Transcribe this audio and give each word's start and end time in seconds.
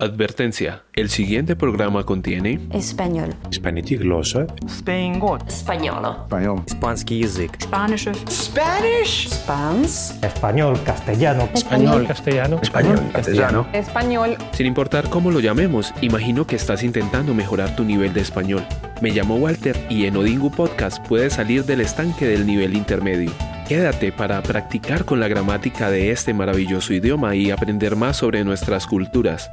Advertencia. 0.00 0.84
El 0.92 1.10
siguiente 1.10 1.56
programa 1.56 2.04
contiene 2.04 2.60
español, 2.72 3.34
Hispanitiglosa, 3.50 4.46
Spangot, 4.68 5.48
español, 5.48 6.18
español, 6.22 6.62
Spansky 6.70 7.22
язык, 7.22 7.60
Spanish, 7.60 8.08
Spanish, 8.30 9.28
Spans, 9.28 10.16
español, 10.22 10.78
castellano, 10.84 11.48
español, 11.52 12.06
castellano, 12.06 12.60
español, 12.62 13.00
castellano, 13.12 13.66
español. 13.72 14.36
Sin 14.52 14.66
importar 14.66 15.10
cómo 15.10 15.32
lo 15.32 15.40
llamemos, 15.40 15.92
imagino 16.00 16.46
que 16.46 16.54
estás 16.54 16.84
intentando 16.84 17.34
mejorar 17.34 17.74
tu 17.74 17.82
nivel 17.82 18.12
de 18.12 18.20
español. 18.20 18.64
Me 19.02 19.10
llamo 19.10 19.34
Walter 19.34 19.76
y 19.90 20.06
en 20.06 20.16
Odingu 20.16 20.52
Podcast 20.52 21.04
puedes 21.08 21.32
salir 21.32 21.64
del 21.64 21.80
estanque 21.80 22.24
del 22.24 22.46
nivel 22.46 22.76
intermedio. 22.76 23.32
Quédate 23.66 24.12
para 24.12 24.40
practicar 24.44 25.04
con 25.04 25.18
la 25.18 25.26
gramática 25.26 25.90
de 25.90 26.12
este 26.12 26.34
maravilloso 26.34 26.94
idioma 26.94 27.34
y 27.34 27.50
aprender 27.50 27.96
más 27.96 28.18
sobre 28.18 28.44
nuestras 28.44 28.86
culturas. 28.86 29.50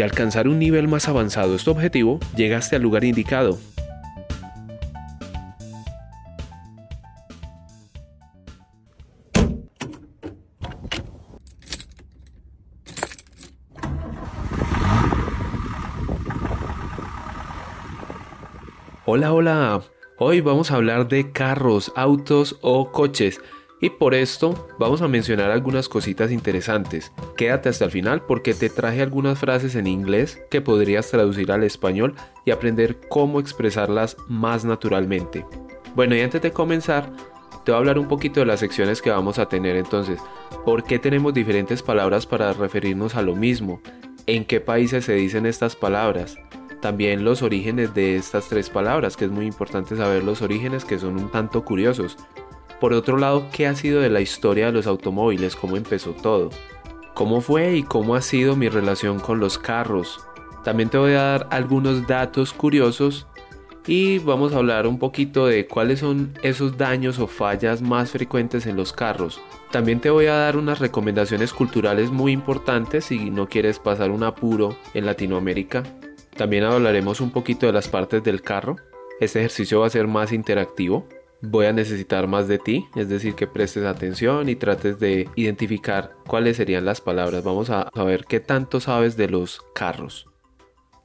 Si 0.00 0.04
alcanzar 0.04 0.48
un 0.48 0.58
nivel 0.58 0.88
más 0.88 1.08
avanzado 1.08 1.54
es 1.54 1.64
tu 1.64 1.72
objetivo, 1.72 2.20
llegaste 2.34 2.74
al 2.74 2.80
lugar 2.80 3.04
indicado. 3.04 3.58
Hola, 19.04 19.34
hola. 19.34 19.82
Hoy 20.16 20.40
vamos 20.40 20.70
a 20.70 20.76
hablar 20.76 21.08
de 21.08 21.30
carros, 21.30 21.92
autos 21.94 22.56
o 22.62 22.90
coches. 22.90 23.42
Y 23.80 23.90
por 23.90 24.14
esto 24.14 24.68
vamos 24.78 25.00
a 25.00 25.08
mencionar 25.08 25.50
algunas 25.50 25.88
cositas 25.88 26.30
interesantes. 26.30 27.12
Quédate 27.36 27.70
hasta 27.70 27.86
el 27.86 27.90
final 27.90 28.22
porque 28.22 28.52
te 28.52 28.68
traje 28.68 29.00
algunas 29.00 29.38
frases 29.38 29.74
en 29.74 29.86
inglés 29.86 30.38
que 30.50 30.60
podrías 30.60 31.10
traducir 31.10 31.50
al 31.50 31.64
español 31.64 32.14
y 32.44 32.50
aprender 32.50 33.00
cómo 33.08 33.40
expresarlas 33.40 34.16
más 34.28 34.66
naturalmente. 34.66 35.46
Bueno, 35.94 36.14
y 36.14 36.20
antes 36.20 36.42
de 36.42 36.52
comenzar, 36.52 37.10
te 37.64 37.72
voy 37.72 37.76
a 37.76 37.78
hablar 37.78 37.98
un 37.98 38.08
poquito 38.08 38.40
de 38.40 38.46
las 38.46 38.60
secciones 38.60 39.00
que 39.00 39.10
vamos 39.10 39.38
a 39.38 39.48
tener 39.48 39.76
entonces. 39.76 40.20
¿Por 40.64 40.84
qué 40.84 40.98
tenemos 40.98 41.32
diferentes 41.32 41.82
palabras 41.82 42.26
para 42.26 42.52
referirnos 42.52 43.16
a 43.16 43.22
lo 43.22 43.34
mismo? 43.34 43.80
¿En 44.26 44.44
qué 44.44 44.60
países 44.60 45.06
se 45.06 45.14
dicen 45.14 45.46
estas 45.46 45.74
palabras? 45.74 46.36
También 46.82 47.24
los 47.24 47.42
orígenes 47.42 47.94
de 47.94 48.16
estas 48.16 48.48
tres 48.48 48.70
palabras, 48.70 49.16
que 49.16 49.24
es 49.24 49.30
muy 49.30 49.46
importante 49.46 49.96
saber 49.96 50.22
los 50.22 50.42
orígenes 50.42 50.84
que 50.84 50.98
son 50.98 51.16
un 51.18 51.30
tanto 51.30 51.64
curiosos. 51.64 52.16
Por 52.80 52.94
otro 52.94 53.18
lado, 53.18 53.46
¿qué 53.52 53.66
ha 53.66 53.74
sido 53.74 54.00
de 54.00 54.08
la 54.08 54.22
historia 54.22 54.66
de 54.66 54.72
los 54.72 54.86
automóviles? 54.86 55.54
¿Cómo 55.54 55.76
empezó 55.76 56.12
todo? 56.12 56.48
¿Cómo 57.12 57.42
fue 57.42 57.76
y 57.76 57.82
cómo 57.82 58.14
ha 58.14 58.22
sido 58.22 58.56
mi 58.56 58.70
relación 58.70 59.20
con 59.20 59.38
los 59.38 59.58
carros? 59.58 60.24
También 60.64 60.88
te 60.88 60.96
voy 60.96 61.12
a 61.12 61.22
dar 61.22 61.46
algunos 61.50 62.06
datos 62.06 62.54
curiosos 62.54 63.26
y 63.86 64.18
vamos 64.18 64.54
a 64.54 64.56
hablar 64.56 64.86
un 64.86 64.98
poquito 64.98 65.46
de 65.46 65.66
cuáles 65.66 66.00
son 66.00 66.32
esos 66.42 66.78
daños 66.78 67.18
o 67.18 67.26
fallas 67.26 67.82
más 67.82 68.12
frecuentes 68.12 68.64
en 68.64 68.76
los 68.76 68.94
carros. 68.94 69.42
También 69.70 70.00
te 70.00 70.08
voy 70.08 70.26
a 70.26 70.36
dar 70.36 70.56
unas 70.56 70.78
recomendaciones 70.78 71.52
culturales 71.52 72.10
muy 72.10 72.32
importantes 72.32 73.04
si 73.04 73.30
no 73.30 73.46
quieres 73.46 73.78
pasar 73.78 74.10
un 74.10 74.22
apuro 74.22 74.74
en 74.94 75.04
Latinoamérica. 75.04 75.82
También 76.34 76.64
hablaremos 76.64 77.20
un 77.20 77.30
poquito 77.30 77.66
de 77.66 77.72
las 77.72 77.88
partes 77.88 78.22
del 78.22 78.40
carro. 78.40 78.76
Este 79.20 79.40
ejercicio 79.40 79.80
va 79.80 79.86
a 79.86 79.90
ser 79.90 80.06
más 80.06 80.32
interactivo 80.32 81.06
voy 81.42 81.66
a 81.66 81.72
necesitar 81.72 82.26
más 82.26 82.48
de 82.48 82.58
ti, 82.58 82.86
es 82.96 83.08
decir, 83.08 83.34
que 83.34 83.46
prestes 83.46 83.84
atención 83.84 84.48
y 84.48 84.56
trates 84.56 84.98
de 84.98 85.28
identificar 85.36 86.14
cuáles 86.26 86.56
serían 86.56 86.84
las 86.84 87.00
palabras. 87.00 87.44
Vamos 87.44 87.70
a 87.70 87.90
ver 88.04 88.24
qué 88.26 88.40
tanto 88.40 88.80
sabes 88.80 89.16
de 89.16 89.28
los 89.28 89.60
carros. 89.74 90.26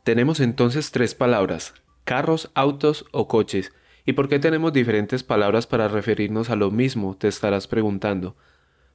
Tenemos 0.03 0.39
entonces 0.39 0.91
tres 0.91 1.15
palabras, 1.15 1.73
carros, 2.03 2.51
autos 2.53 3.05
o 3.11 3.27
coches. 3.27 3.73
¿Y 4.05 4.13
por 4.13 4.29
qué 4.29 4.37
tenemos 4.37 4.71
diferentes 4.71 5.23
palabras 5.23 5.65
para 5.65 5.87
referirnos 5.87 6.51
a 6.51 6.55
lo 6.55 6.69
mismo? 6.69 7.17
Te 7.17 7.27
estarás 7.27 7.65
preguntando. 7.67 8.35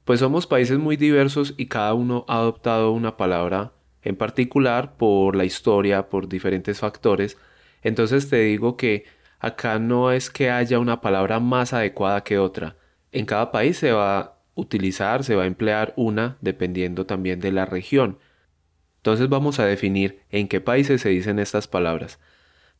Pues 0.05 0.21
somos 0.21 0.47
países 0.47 0.79
muy 0.79 0.95
diversos 0.95 1.53
y 1.57 1.65
cada 1.65 1.93
uno 1.93 2.23
ha 2.29 2.37
adoptado 2.37 2.91
una 2.91 3.17
palabra 3.17 3.73
en 4.03 4.15
particular 4.15 4.95
por 4.95 5.35
la 5.35 5.43
historia, 5.43 6.07
por 6.09 6.29
diferentes 6.29 6.79
factores. 6.79 7.37
Entonces 7.83 8.29
te 8.29 8.37
digo 8.37 8.77
que 8.77 9.03
Acá 9.41 9.79
no 9.79 10.11
es 10.11 10.29
que 10.29 10.51
haya 10.51 10.77
una 10.77 11.01
palabra 11.01 11.39
más 11.39 11.73
adecuada 11.73 12.23
que 12.23 12.37
otra. 12.37 12.75
En 13.11 13.25
cada 13.25 13.51
país 13.51 13.75
se 13.75 13.91
va 13.91 14.19
a 14.19 14.37
utilizar, 14.53 15.23
se 15.23 15.35
va 15.35 15.43
a 15.43 15.47
emplear 15.47 15.93
una 15.95 16.37
dependiendo 16.41 17.07
también 17.07 17.39
de 17.39 17.51
la 17.51 17.65
región. 17.65 18.19
Entonces 18.97 19.29
vamos 19.29 19.59
a 19.59 19.65
definir 19.65 20.19
en 20.29 20.47
qué 20.47 20.61
países 20.61 21.01
se 21.01 21.09
dicen 21.09 21.39
estas 21.39 21.67
palabras. 21.67 22.19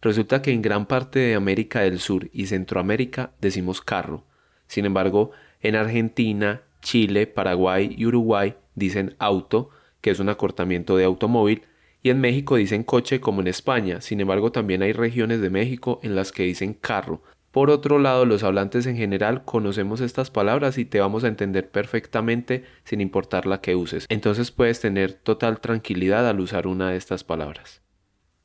Resulta 0.03 0.43
que 0.43 0.51
en 0.51 0.61
gran 0.61 0.85
parte 0.85 1.17
de 1.17 1.33
América 1.33 1.81
del 1.81 1.99
Sur 1.99 2.29
y 2.31 2.45
Centroamérica 2.45 3.31
decimos 3.41 3.81
carro. 3.81 4.23
Sin 4.67 4.85
embargo, 4.85 5.31
en 5.61 5.75
Argentina, 5.75 6.61
Chile, 6.83 7.25
Paraguay 7.25 7.95
y 7.97 8.05
Uruguay 8.05 8.53
dicen 8.75 9.15
auto, 9.17 9.71
que 9.99 10.11
es 10.11 10.19
un 10.19 10.29
acortamiento 10.29 10.95
de 10.95 11.05
automóvil, 11.05 11.63
y 12.03 12.09
en 12.09 12.19
México 12.19 12.55
dicen 12.55 12.83
coche 12.83 13.19
como 13.19 13.41
en 13.41 13.47
España, 13.47 14.01
sin 14.01 14.19
embargo 14.21 14.51
también 14.51 14.81
hay 14.81 14.93
regiones 14.93 15.41
de 15.41 15.49
México 15.49 15.99
en 16.03 16.15
las 16.15 16.31
que 16.31 16.43
dicen 16.43 16.73
carro. 16.73 17.21
Por 17.51 17.69
otro 17.69 17.99
lado, 17.99 18.25
los 18.25 18.43
hablantes 18.43 18.85
en 18.85 18.95
general 18.95 19.43
conocemos 19.43 19.99
estas 19.99 20.31
palabras 20.31 20.77
y 20.77 20.85
te 20.85 21.01
vamos 21.01 21.25
a 21.25 21.27
entender 21.27 21.69
perfectamente 21.69 22.63
sin 22.85 23.01
importar 23.01 23.45
la 23.45 23.59
que 23.59 23.75
uses. 23.75 24.05
Entonces 24.07 24.51
puedes 24.51 24.79
tener 24.79 25.13
total 25.13 25.59
tranquilidad 25.59 26.27
al 26.29 26.39
usar 26.39 26.65
una 26.65 26.91
de 26.91 26.97
estas 26.97 27.25
palabras. 27.25 27.81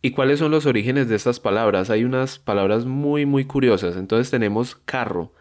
¿Y 0.03 0.11
cuáles 0.11 0.41
son 0.41 0.51
los 0.51 0.67
orígenes 0.67 1.09
de 1.09 1.15
estas 1.15 1.39
palabras? 1.39 1.89
Hay 1.89 2.05
unas 2.05 2.41
palabras 2.41 2.85
muy 2.85 3.27
muy 3.27 3.45
curiosas. 3.45 3.97
Entonces 3.97 4.31
tenemos 4.31 4.75
carro. 4.75 5.33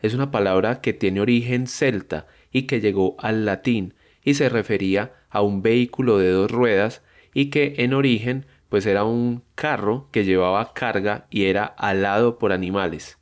Es 0.00 0.12
una 0.12 0.30
palabra 0.30 0.82
que 0.82 0.92
tiene 0.92 1.22
origen 1.22 1.66
celta 1.66 2.26
y 2.52 2.62
que 2.62 2.80
llegó 2.80 3.16
al 3.18 3.46
latín 3.46 3.94
y 4.22 4.34
se 4.34 4.50
refería 4.50 5.14
a 5.30 5.40
un 5.40 5.62
vehículo 5.62 6.18
de 6.18 6.30
dos 6.30 6.50
ruedas 6.50 7.02
y 7.36 7.50
que 7.50 7.74
en 7.76 7.92
origen 7.92 8.46
pues 8.70 8.86
era 8.86 9.04
un 9.04 9.42
carro 9.54 10.08
que 10.10 10.24
llevaba 10.24 10.72
carga 10.72 11.26
y 11.28 11.44
era 11.44 11.66
alado 11.66 12.38
por 12.38 12.50
animales. 12.50 13.18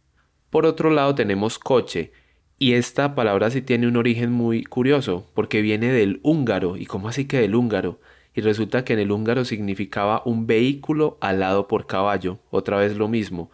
Por 0.50 0.66
otro 0.66 0.90
lado 0.90 1.16
tenemos 1.16 1.58
coche 1.58 2.12
y 2.56 2.74
esta 2.74 3.16
palabra 3.16 3.50
sí 3.50 3.60
tiene 3.60 3.88
un 3.88 3.96
origen 3.96 4.30
muy 4.30 4.62
curioso 4.62 5.28
porque 5.34 5.62
viene 5.62 5.90
del 5.90 6.20
húngaro 6.22 6.76
y 6.76 6.86
cómo 6.86 7.08
así 7.08 7.24
que 7.24 7.40
del 7.40 7.56
húngaro 7.56 7.98
y 8.32 8.40
resulta 8.40 8.84
que 8.84 8.92
en 8.92 9.00
el 9.00 9.10
húngaro 9.10 9.44
significaba 9.44 10.22
un 10.24 10.46
vehículo 10.46 11.18
alado 11.20 11.66
por 11.66 11.88
caballo, 11.88 12.38
otra 12.50 12.76
vez 12.76 12.96
lo 12.96 13.08
mismo. 13.08 13.50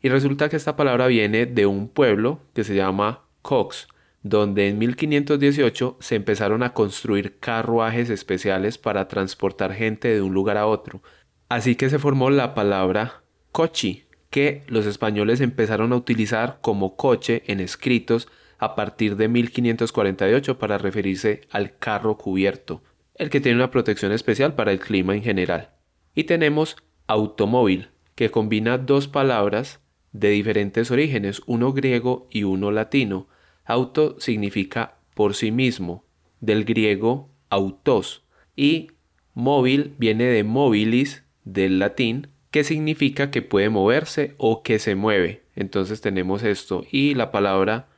Y 0.00 0.10
resulta 0.10 0.48
que 0.48 0.56
esta 0.56 0.76
palabra 0.76 1.08
viene 1.08 1.46
de 1.46 1.66
un 1.66 1.88
pueblo 1.88 2.38
que 2.52 2.62
se 2.62 2.76
llama 2.76 3.24
Cox, 3.42 3.88
donde 4.24 4.68
en 4.68 4.78
1518 4.78 5.98
se 6.00 6.16
empezaron 6.16 6.62
a 6.62 6.72
construir 6.72 7.38
carruajes 7.38 8.08
especiales 8.08 8.78
para 8.78 9.06
transportar 9.06 9.74
gente 9.74 10.08
de 10.08 10.22
un 10.22 10.32
lugar 10.32 10.56
a 10.56 10.66
otro. 10.66 11.02
Así 11.50 11.76
que 11.76 11.90
se 11.90 11.98
formó 11.98 12.30
la 12.30 12.54
palabra 12.54 13.22
cochi, 13.52 14.04
que 14.30 14.62
los 14.66 14.86
españoles 14.86 15.42
empezaron 15.42 15.92
a 15.92 15.96
utilizar 15.96 16.58
como 16.62 16.96
coche 16.96 17.42
en 17.46 17.60
escritos 17.60 18.26
a 18.58 18.74
partir 18.74 19.16
de 19.16 19.28
1548 19.28 20.58
para 20.58 20.78
referirse 20.78 21.42
al 21.50 21.76
carro 21.76 22.16
cubierto, 22.16 22.82
el 23.16 23.28
que 23.28 23.42
tiene 23.42 23.58
una 23.58 23.70
protección 23.70 24.10
especial 24.10 24.54
para 24.54 24.72
el 24.72 24.80
clima 24.80 25.14
en 25.14 25.22
general. 25.22 25.70
Y 26.14 26.24
tenemos 26.24 26.76
automóvil, 27.06 27.90
que 28.14 28.30
combina 28.30 28.78
dos 28.78 29.06
palabras 29.06 29.80
de 30.12 30.30
diferentes 30.30 30.90
orígenes, 30.90 31.42
uno 31.44 31.74
griego 31.74 32.26
y 32.30 32.44
uno 32.44 32.70
latino, 32.70 33.28
Auto 33.64 34.16
significa 34.20 34.96
por 35.14 35.34
sí 35.34 35.50
mismo, 35.50 36.04
del 36.40 36.64
griego 36.64 37.30
autos, 37.48 38.24
y 38.56 38.88
móvil 39.32 39.94
viene 39.98 40.24
de 40.24 40.44
mobilis, 40.44 41.24
del 41.44 41.78
latín, 41.78 42.28
que 42.50 42.64
significa 42.64 43.30
que 43.30 43.42
puede 43.42 43.68
moverse 43.68 44.34
o 44.38 44.62
que 44.62 44.78
se 44.78 44.94
mueve. 44.94 45.42
Entonces 45.56 46.00
tenemos 46.00 46.42
esto 46.42 46.84
y 46.90 47.14
la 47.14 47.30
palabra, 47.30 47.88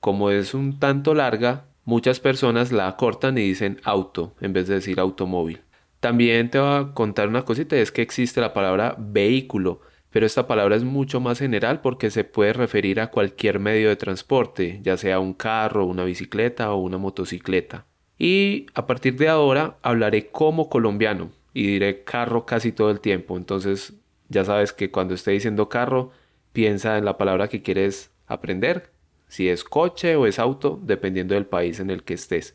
como 0.00 0.30
es 0.30 0.54
un 0.54 0.78
tanto 0.78 1.14
larga, 1.14 1.66
muchas 1.84 2.20
personas 2.20 2.72
la 2.72 2.88
acortan 2.88 3.38
y 3.38 3.42
dicen 3.42 3.80
auto 3.84 4.34
en 4.40 4.52
vez 4.52 4.68
de 4.68 4.74
decir 4.74 5.00
automóvil. 5.00 5.60
También 6.00 6.50
te 6.50 6.58
voy 6.58 6.68
a 6.68 6.92
contar 6.92 7.28
una 7.28 7.46
cosita, 7.46 7.76
es 7.76 7.90
que 7.90 8.02
existe 8.02 8.40
la 8.40 8.52
palabra 8.52 8.94
vehículo, 8.98 9.80
pero 10.14 10.26
esta 10.26 10.46
palabra 10.46 10.76
es 10.76 10.84
mucho 10.84 11.18
más 11.18 11.40
general 11.40 11.80
porque 11.80 12.08
se 12.08 12.22
puede 12.22 12.52
referir 12.52 13.00
a 13.00 13.10
cualquier 13.10 13.58
medio 13.58 13.88
de 13.88 13.96
transporte, 13.96 14.78
ya 14.80 14.96
sea 14.96 15.18
un 15.18 15.34
carro, 15.34 15.86
una 15.86 16.04
bicicleta 16.04 16.72
o 16.72 16.76
una 16.76 16.98
motocicleta. 16.98 17.84
Y 18.16 18.66
a 18.74 18.86
partir 18.86 19.16
de 19.16 19.28
ahora 19.28 19.76
hablaré 19.82 20.28
como 20.28 20.68
colombiano 20.68 21.32
y 21.52 21.66
diré 21.66 22.04
carro 22.04 22.46
casi 22.46 22.70
todo 22.70 22.92
el 22.92 23.00
tiempo, 23.00 23.36
entonces 23.36 23.94
ya 24.28 24.44
sabes 24.44 24.72
que 24.72 24.92
cuando 24.92 25.14
esté 25.14 25.32
diciendo 25.32 25.68
carro, 25.68 26.12
piensa 26.52 26.96
en 26.96 27.06
la 27.06 27.18
palabra 27.18 27.48
que 27.48 27.62
quieres 27.62 28.12
aprender, 28.28 28.92
si 29.26 29.48
es 29.48 29.64
coche 29.64 30.14
o 30.14 30.26
es 30.26 30.38
auto, 30.38 30.78
dependiendo 30.80 31.34
del 31.34 31.46
país 31.46 31.80
en 31.80 31.90
el 31.90 32.04
que 32.04 32.14
estés. 32.14 32.54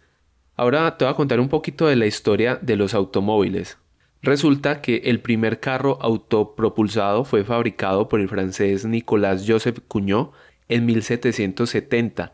Ahora 0.56 0.96
te 0.96 1.04
voy 1.04 1.12
a 1.12 1.18
contar 1.18 1.42
un 1.42 1.50
poquito 1.50 1.88
de 1.88 1.98
la 1.98 2.06
historia 2.06 2.56
de 2.56 2.78
los 2.78 2.94
automóviles. 2.94 3.78
Resulta 4.22 4.82
que 4.82 4.98
el 5.06 5.22
primer 5.22 5.62
carro 5.62 5.98
autopropulsado 6.02 7.24
fue 7.24 7.46
fabricado 7.46 8.10
por 8.10 8.20
el 8.20 8.28
francés 8.28 8.84
Nicolas 8.84 9.46
Joseph 9.48 9.80
Cugnot 9.88 10.34
en 10.68 10.86
1770 10.86 12.34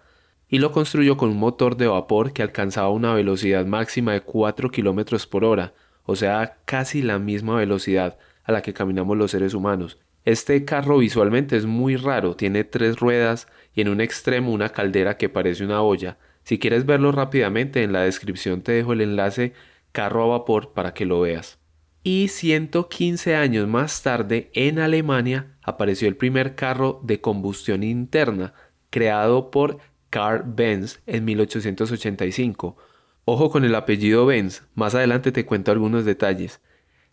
y 0.49 0.57
lo 0.57 0.71
construyó 0.71 1.15
con 1.15 1.29
un 1.29 1.37
motor 1.37 1.77
de 1.77 1.85
vapor 1.85 2.33
que 2.33 2.41
alcanzaba 2.41 2.89
una 2.89 3.13
velocidad 3.13 3.67
máxima 3.67 4.13
de 4.13 4.21
4 4.21 4.71
km 4.71 5.27
por 5.27 5.43
hora, 5.43 5.73
o 6.05 6.15
sea, 6.15 6.57
casi 6.65 7.03
la 7.03 7.19
misma 7.19 7.57
velocidad 7.57 8.17
a 8.43 8.51
la 8.51 8.63
que 8.63 8.73
caminamos 8.73 9.15
los 9.15 9.29
seres 9.29 9.53
humanos. 9.53 9.99
Este 10.23 10.65
carro 10.65 10.97
visualmente 10.97 11.55
es 11.55 11.67
muy 11.67 11.97
raro, 11.97 12.35
tiene 12.35 12.63
tres 12.63 12.99
ruedas 12.99 13.47
y 13.75 13.81
en 13.81 13.89
un 13.89 14.01
extremo 14.01 14.51
una 14.51 14.69
caldera 14.69 15.17
que 15.17 15.29
parece 15.29 15.63
una 15.63 15.83
olla. 15.83 16.17
Si 16.43 16.57
quieres 16.57 16.87
verlo 16.87 17.11
rápidamente, 17.11 17.83
en 17.83 17.93
la 17.93 18.01
descripción 18.01 18.61
te 18.61 18.71
dejo 18.71 18.93
el 18.93 19.01
enlace 19.01 19.53
carro 19.91 20.23
a 20.23 20.37
vapor 20.37 20.73
para 20.73 20.95
que 20.95 21.05
lo 21.05 21.21
veas. 21.21 21.59
Y 22.07 22.27
115 22.27 23.35
años 23.35 23.67
más 23.67 24.03
tarde, 24.03 24.51
en 24.53 24.77
Alemania, 24.77 25.57
apareció 25.63 26.07
el 26.07 26.15
primer 26.15 26.53
carro 26.53 27.01
de 27.03 27.19
combustión 27.19 27.81
interna, 27.81 28.53
creado 28.91 29.49
por 29.49 29.79
Carl 30.11 30.43
Benz 30.45 31.01
en 31.07 31.25
1885. 31.25 32.77
Ojo 33.25 33.49
con 33.49 33.65
el 33.65 33.73
apellido 33.73 34.27
Benz, 34.27 34.61
más 34.75 34.93
adelante 34.93 35.31
te 35.31 35.47
cuento 35.47 35.71
algunos 35.71 36.05
detalles. 36.05 36.61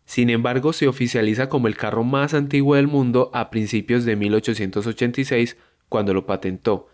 Sin 0.04 0.28
embargo, 0.28 0.74
se 0.74 0.88
oficializa 0.88 1.48
como 1.48 1.68
el 1.68 1.76
carro 1.78 2.04
más 2.04 2.34
antiguo 2.34 2.76
del 2.76 2.86
mundo 2.86 3.30
a 3.32 3.48
principios 3.48 4.04
de 4.04 4.16
1886, 4.16 5.56
cuando 5.88 6.12
lo 6.12 6.26
patentó. 6.26 6.90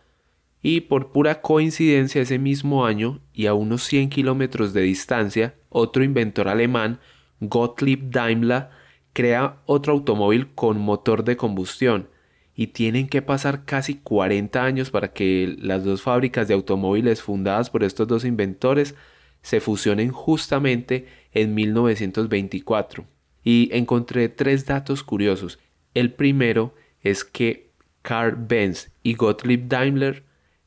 Y 0.62 0.82
por 0.82 1.10
pura 1.10 1.40
coincidencia 1.40 2.22
ese 2.22 2.38
mismo 2.38 2.86
año, 2.86 3.22
y 3.32 3.46
a 3.46 3.54
unos 3.54 3.82
100 3.82 4.10
kilómetros 4.10 4.72
de 4.72 4.82
distancia, 4.82 5.56
otro 5.68 6.04
inventor 6.04 6.46
alemán, 6.46 7.00
Gottlieb 7.40 8.10
Daimler, 8.10 8.68
crea 9.12 9.58
otro 9.66 9.92
automóvil 9.92 10.48
con 10.54 10.80
motor 10.80 11.24
de 11.24 11.36
combustión, 11.36 12.08
y 12.54 12.68
tienen 12.68 13.08
que 13.08 13.22
pasar 13.22 13.64
casi 13.64 13.94
40 13.94 14.64
años 14.64 14.90
para 14.90 15.12
que 15.12 15.56
las 15.60 15.84
dos 15.84 16.02
fábricas 16.02 16.48
de 16.48 16.54
automóviles 16.54 17.22
fundadas 17.22 17.70
por 17.70 17.84
estos 17.84 18.08
dos 18.08 18.24
inventores 18.24 18.96
se 19.42 19.60
fusionen 19.60 20.10
justamente 20.10 21.06
en 21.32 21.54
1924. 21.54 23.04
Y 23.44 23.70
encontré 23.72 24.28
tres 24.28 24.66
datos 24.66 25.04
curiosos. 25.04 25.60
El 25.94 26.12
primero 26.12 26.74
es 27.00 27.22
que 27.22 27.70
Carl 28.02 28.34
Benz 28.36 28.90
y 29.04 29.14
Gottlieb 29.14 29.68
Daimler 29.68 30.24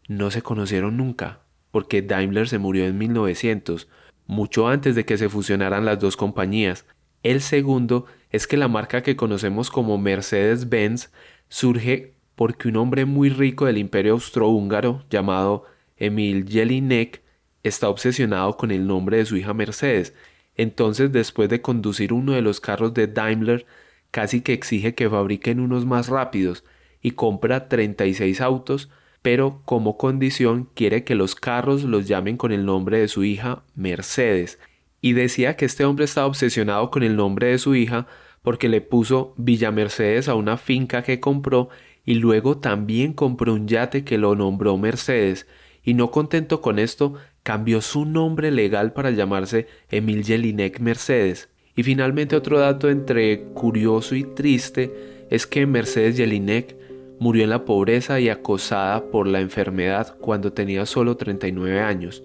no 0.08 0.32
se 0.32 0.42
conocieron 0.42 0.96
nunca, 0.96 1.42
porque 1.72 2.02
Daimler 2.02 2.48
se 2.48 2.58
murió 2.58 2.86
en 2.86 2.98
1900, 2.98 3.90
mucho 4.28 4.68
antes 4.68 4.96
de 4.96 5.06
que 5.06 5.18
se 5.18 5.30
fusionaran 5.30 5.86
las 5.86 6.00
dos 6.00 6.18
compañías. 6.18 6.86
El 7.24 7.42
segundo 7.42 8.06
es 8.32 8.48
que 8.48 8.58
la 8.58 8.68
marca 8.68 9.04
que 9.04 9.16
conocemos 9.16 9.70
como 9.70 9.98
Mercedes-Benz 9.98 11.12
surge 11.50 12.14
porque 12.36 12.70
un 12.70 12.78
hombre 12.78 13.06
muy 13.06 13.30
rico 13.30 13.66
del 13.66 13.78
imperio 13.78 14.14
austrohúngaro 14.14 15.04
llamado 15.10 15.66
Emil 15.98 16.48
Jelinek 16.50 17.22
está 17.64 17.90
obsesionado 17.90 18.58
con 18.58 18.72
el 18.72 18.88
nombre 18.88 19.18
de 19.18 19.26
su 19.26 19.38
hija 19.38 19.54
Mercedes. 19.54 20.16
Entonces, 20.56 21.12
después 21.12 21.50
de 21.50 21.62
conducir 21.62 22.14
uno 22.14 22.34
de 22.34 22.42
los 22.42 22.60
carros 22.60 22.94
de 22.94 23.08
Daimler, 23.08 23.66
casi 24.10 24.42
que 24.42 24.54
exige 24.54 24.96
que 24.96 25.10
fabriquen 25.10 25.60
unos 25.60 25.86
más 25.86 26.08
rápidos 26.08 26.64
y 27.02 27.12
compra 27.12 27.70
36 27.70 28.42
autos, 28.42 28.90
pero 29.22 29.62
como 29.66 29.98
condición 29.98 30.70
quiere 30.74 31.04
que 31.04 31.16
los 31.16 31.36
carros 31.36 31.84
los 31.84 32.08
llamen 32.08 32.38
con 32.38 32.52
el 32.52 32.66
nombre 32.66 33.00
de 33.00 33.08
su 33.08 33.24
hija 33.24 33.64
Mercedes. 33.76 34.60
Y 35.02 35.14
decía 35.14 35.56
que 35.56 35.66
este 35.66 35.86
hombre 35.86 36.06
estaba 36.06 36.28
obsesionado 36.28 36.92
con 36.92 37.04
el 37.04 37.16
nombre 37.16 37.48
de 37.48 37.58
su 37.58 37.76
hija 37.76 38.08
porque 38.42 38.70
le 38.70 38.82
puso 38.82 39.34
Villa 39.38 39.72
Mercedes 39.72 40.28
a 40.28 40.36
una 40.36 40.58
finca 40.58 41.04
que 41.04 41.20
compró 41.20 41.70
y 42.06 42.16
luego 42.16 42.58
también 42.58 43.14
compró 43.14 43.54
un 43.54 43.68
yate 43.68 44.04
que 44.04 44.18
lo 44.18 44.36
nombró 44.36 44.78
Mercedes 44.78 45.48
y 45.84 45.94
no 45.94 46.12
contento 46.12 46.62
con 46.62 46.80
esto, 46.80 47.16
cambió 47.44 47.82
su 47.82 48.06
nombre 48.06 48.52
legal 48.52 48.94
para 48.94 49.12
llamarse 49.12 49.68
Emil 49.90 50.24
Jelinek 50.24 50.80
Mercedes. 50.80 51.50
Y 51.76 51.84
finalmente 51.84 52.36
otro 52.36 52.60
dato 52.60 52.90
entre 52.90 53.44
curioso 53.54 54.16
y 54.16 54.24
triste 54.24 55.26
es 55.30 55.48
que 55.48 55.66
Mercedes 55.66 56.18
Jelinek 56.18 56.76
murió 57.22 57.44
en 57.44 57.52
la 57.52 57.66
pobreza 57.66 58.20
y 58.20 58.30
acosada 58.30 59.12
por 59.12 59.28
la 59.28 59.42
enfermedad 59.42 60.18
cuando 60.20 60.54
tenía 60.54 60.88
solo 60.88 61.18
39 61.18 61.80
años. 61.80 62.24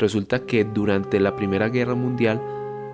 Resulta 0.00 0.40
que 0.40 0.64
durante 0.64 1.20
la 1.20 1.36
Primera 1.36 1.68
Guerra 1.68 1.94
Mundial, 1.94 2.42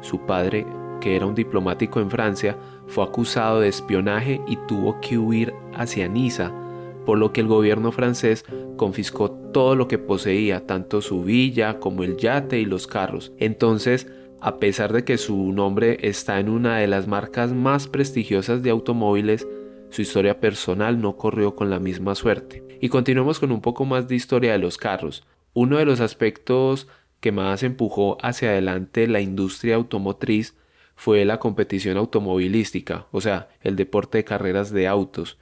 su 0.03 0.27
padre, 0.27 0.67
que 1.01 1.17
era 1.17 1.25
un 1.25 1.35
diplomático 1.35 2.01
en 2.01 2.11
Francia, 2.11 2.59
fue 2.87 3.03
acusado 3.03 3.61
de 3.61 3.69
espionaje 3.69 4.43
y 4.47 4.57
tuvo 4.69 5.01
que 5.01 5.17
huir 5.17 5.55
hacia 5.73 6.07
Niza, 6.07 6.53
por 7.07 7.17
lo 7.17 7.33
que 7.33 7.41
el 7.41 7.47
gobierno 7.47 7.93
francés 7.93 8.45
confiscó 8.77 9.31
todo 9.31 9.75
lo 9.75 9.89
que 9.89 9.97
poseía, 9.97 10.67
tanto 10.67 11.01
su 11.01 11.23
villa 11.23 11.81
como 11.81 12.03
el 12.03 12.19
yate 12.19 12.61
y 12.61 12.67
los 12.67 12.87
carros. 12.87 13.33
Entonces, 13.39 14.07
a 14.43 14.59
pesar 14.59 14.93
de 14.93 15.03
que 15.05 15.17
su 15.17 15.51
nombre 15.53 15.97
está 16.03 16.41
en 16.41 16.51
una 16.51 16.77
de 16.77 16.89
las 16.89 17.07
marcas 17.07 17.55
más 17.55 17.89
prestigiosas 17.89 18.63
de 18.63 18.69
automóviles, 18.69 19.47
su 19.91 20.03
historia 20.03 20.41
personal 20.41 21.01
no 21.01 21.17
corrió 21.17 21.57
con 21.57 21.71
la 21.71 21.79
misma 21.79 22.15
suerte. 22.15 22.63
Y 22.81 22.89
continuamos 22.89 23.41
con 23.41 23.53
un 23.53 23.61
poco 23.61 23.85
más 23.85 24.09
de 24.09 24.15
historia 24.15 24.53
de 24.53 24.59
los 24.59 24.77
carros. 24.77 25.27
Uno 25.55 25.79
de 25.79 25.85
los 25.85 26.01
aspectos 26.01 26.89
que 27.21 27.33
más 27.33 27.63
empujó 27.63 28.19
hacia 28.23 28.51
adelante 28.51 29.07
la 29.09 29.21
industria 29.21 29.77
automotriz 29.77 30.55
fue 30.95 31.25
la 31.25 31.39
competición 31.39 31.97
automovilística, 31.97 33.07
o 33.13 33.21
sea, 33.21 33.49
el 33.63 33.77
deporte 33.77 34.19
de 34.19 34.25
carreras 34.25 34.73
de 34.73 34.89
autos. 34.89 35.39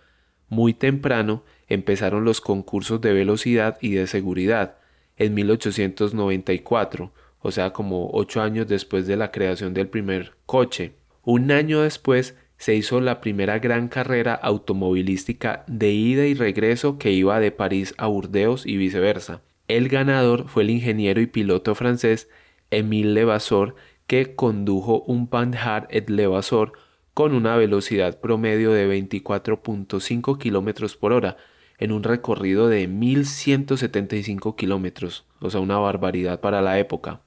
Muy 0.48 0.75
temprano 0.75 1.44
empezaron 1.66 2.25
los 2.25 2.40
concursos 2.40 3.00
de 3.00 3.12
velocidad 3.12 3.78
y 3.81 3.94
de 3.94 4.06
seguridad 4.06 4.76
en 5.16 5.34
1894, 5.34 7.12
o 7.40 7.50
sea, 7.50 7.72
como 7.72 8.10
ocho 8.12 8.43
años 8.43 8.69
después 8.69 9.06
de 9.06 9.16
la 9.16 9.31
creación 9.31 9.75
del 9.75 9.88
primer 9.88 10.34
coche. 10.46 10.93
Un 11.22 11.50
año 11.50 11.81
después 11.81 12.37
se 12.58 12.75
hizo 12.75 13.00
la 13.00 13.20
primera 13.20 13.58
gran 13.58 13.88
carrera 13.88 14.35
automovilística 14.35 15.64
de 15.67 15.93
ida 15.93 16.26
y 16.26 16.35
regreso 16.35 16.99
que 16.99 17.12
iba 17.12 17.38
de 17.41 17.50
París 17.50 17.94
a 17.99 18.06
Burdeos 18.06 18.67
y 18.67 18.76
viceversa. 18.76 19.43
El 19.69 19.88
ganador 19.88 20.49
fue 20.49 20.62
el 20.62 20.70
ingeniero 20.70 21.20
y 21.20 21.26
piloto 21.26 21.75
francés 21.75 22.29
Émile 22.70 23.12
Levasseur, 23.12 23.75
que 24.06 24.35
condujo 24.35 25.03
un 25.03 25.29
Panhard 25.29 25.87
et 25.91 26.08
Levasseur 26.08 26.73
con 27.14 27.35
una 27.35 27.56
velocidad 27.56 28.20
promedio 28.20 28.72
de 28.72 28.89
24.5 28.89 30.39
km 30.39 30.96
por 30.98 31.13
hora, 31.13 31.36
en 31.79 31.93
un 31.93 32.03
recorrido 32.03 32.69
de 32.69 32.86
1175 32.89 34.56
kilómetros, 34.56 35.27
o 35.41 35.51
sea, 35.51 35.60
una 35.60 35.79
barbaridad 35.79 36.41
para 36.41 36.63
la 36.63 36.79
época. 36.79 37.22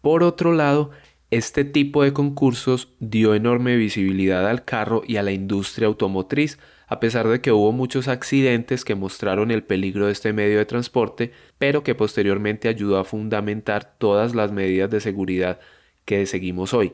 Por 0.00 0.22
otro 0.22 0.52
lado, 0.52 0.90
este 1.36 1.64
tipo 1.64 2.04
de 2.04 2.12
concursos 2.12 2.92
dio 3.00 3.34
enorme 3.34 3.74
visibilidad 3.76 4.48
al 4.48 4.64
carro 4.64 5.02
y 5.04 5.16
a 5.16 5.22
la 5.24 5.32
industria 5.32 5.88
automotriz, 5.88 6.60
a 6.86 7.00
pesar 7.00 7.26
de 7.26 7.40
que 7.40 7.50
hubo 7.50 7.72
muchos 7.72 8.06
accidentes 8.06 8.84
que 8.84 8.94
mostraron 8.94 9.50
el 9.50 9.64
peligro 9.64 10.06
de 10.06 10.12
este 10.12 10.32
medio 10.32 10.58
de 10.58 10.64
transporte, 10.64 11.32
pero 11.58 11.82
que 11.82 11.96
posteriormente 11.96 12.68
ayudó 12.68 12.98
a 12.98 13.04
fundamentar 13.04 13.96
todas 13.98 14.34
las 14.36 14.52
medidas 14.52 14.90
de 14.90 15.00
seguridad 15.00 15.58
que 16.04 16.24
seguimos 16.26 16.72
hoy. 16.72 16.92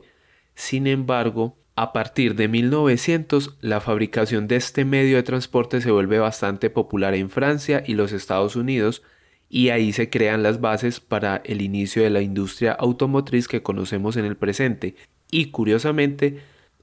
Sin 0.55 0.87
embargo, 0.87 1.59
a 1.77 1.93
partir 1.93 2.35
de 2.35 2.49
1900, 2.49 3.59
la 3.61 3.81
fabricación 3.81 4.49
de 4.49 4.57
este 4.57 4.87
medio 4.87 5.17
de 5.17 5.23
transporte 5.23 5.83
se 5.83 5.91
vuelve 5.91 6.19
bastante 6.19 6.71
popular 6.71 7.15
en 7.15 7.29
Francia 7.29 7.83
y 7.87 7.93
los 7.93 8.13
Estados 8.13 8.57
Unidos, 8.57 9.03
y 9.51 9.71
ahí 9.71 9.93
se 9.93 10.09
crean 10.09 10.45
las 10.45 10.61
bases 10.61 11.01
para 11.01 11.43
el 11.45 11.61
inicio 11.61 12.05
de 12.05 12.11
la 12.11 12.23
industria 12.23 12.73
automotriz 12.73 13.49
que 13.49 13.63
conocemos 13.63 14.17
en 14.17 14.25
el 14.25 14.37
presente. 14.37 14.95
Y 15.29 15.47
curiosamente, 15.47 16.39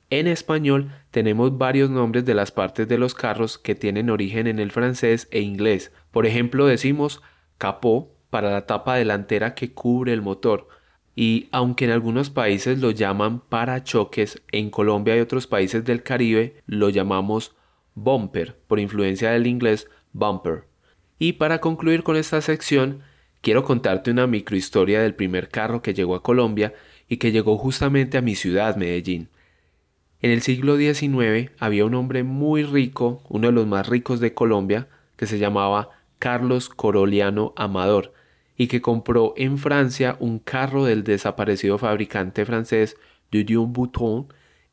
en 0.10 0.28
español 0.28 0.92
tenemos 1.10 1.58
varios 1.58 1.90
nombres 1.90 2.26
de 2.26 2.34
las 2.34 2.52
partes 2.52 2.88
de 2.90 2.98
los 2.98 3.16
carros 3.16 3.58
que 3.58 3.74
tienen 3.74 4.10
origen 4.10 4.48
en 4.48 4.60
el 4.60 4.72
francés 4.72 5.30
e 5.32 5.40
inglés. 5.40 5.94
Por 6.12 6.26
ejemplo, 6.26 6.68
decimos 6.68 7.22
capó 7.58 8.12
para 8.30 8.52
la 8.52 8.66
tapa 8.66 8.96
delantera 8.96 9.56
que 9.56 9.72
cubre 9.74 10.12
el 10.12 10.22
motor, 10.22 10.68
y 11.16 11.48
aunque 11.52 11.86
en 11.86 11.92
algunos 11.92 12.30
países 12.30 12.80
lo 12.80 12.92
llaman 12.92 13.40
parachoques, 13.40 14.42
en 14.52 14.70
Colombia 14.70 15.16
y 15.18 15.22
otros 15.22 15.48
países 15.48 15.86
del 15.86 16.04
Caribe 16.04 16.62
lo 16.68 16.90
llamamos 16.90 17.56
bumper, 17.96 18.60
por 18.68 18.80
influencia 18.80 19.32
del 19.32 19.48
inglés 19.48 19.90
bumper. 20.12 20.66
Y 21.20 21.34
para 21.34 21.60
concluir 21.60 22.04
con 22.04 22.16
esta 22.16 22.42
sección, 22.42 23.02
quiero 23.42 23.64
contarte 23.64 24.12
una 24.12 24.28
microhistoria 24.28 25.02
del 25.02 25.16
primer 25.16 25.50
carro 25.50 25.82
que 25.82 25.94
llegó 25.94 26.16
a 26.16 26.24
Colombia 26.24 26.74
y 27.08 27.18
que 27.18 27.32
llegó 27.32 27.58
justamente 27.58 28.18
a 28.18 28.22
mi 28.22 28.36
ciudad, 28.36 28.76
Medellín. 28.76 29.30
En 30.22 30.32
el 30.32 30.42
siglo 30.42 30.78
XIX 30.78 31.52
había 31.60 31.86
un 31.86 31.94
hombre 31.96 32.24
muy 32.24 32.64
rico, 32.64 33.22
uno 33.30 33.48
de 33.48 33.54
los 33.54 33.68
más 33.68 33.88
ricos 33.88 34.20
de 34.20 34.34
Colombia, 34.34 34.88
que 35.16 35.28
se 35.28 35.40
llamaba 35.40 35.90
Carlos 36.20 36.70
Coroliano 36.70 37.54
Amador, 37.56 38.14
y 38.58 38.68
que 38.68 38.82
compró 38.82 39.34
en 39.38 39.60
Francia 39.60 40.18
un 40.20 40.40
carro 40.40 40.86
del 40.86 41.04
desaparecido 41.04 41.78
fabricante 41.78 42.46
francés 42.46 42.98
Didion 43.32 43.74
Bouton 43.74 44.28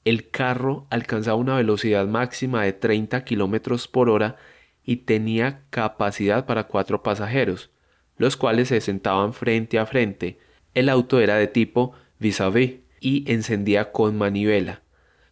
El 0.05 0.31
carro 0.31 0.87
alcanzaba 0.89 1.37
una 1.37 1.57
velocidad 1.57 2.07
máxima 2.07 2.63
de 2.63 2.73
30 2.73 3.25
kilómetros 3.25 3.87
por 3.89 4.09
hora 4.09 4.37
y 4.85 4.97
tenía 4.97 5.63
capacidad 5.71 6.47
para 6.47 6.65
cuatro 6.65 7.03
pasajeros, 7.03 7.71
los 8.17 8.37
cuales 8.37 8.69
se 8.69 8.81
sentaban 8.81 9.33
frente 9.33 9.79
a 9.79 9.87
frente. 9.87 10.39
El 10.75 10.89
auto 10.89 11.21
era 11.21 11.37
de 11.37 11.47
tipo 11.47 11.93
vis-à-vis 12.19 12.81
y 13.01 13.31
encendía 13.31 13.93
con 13.93 14.17
manivela. 14.17 14.83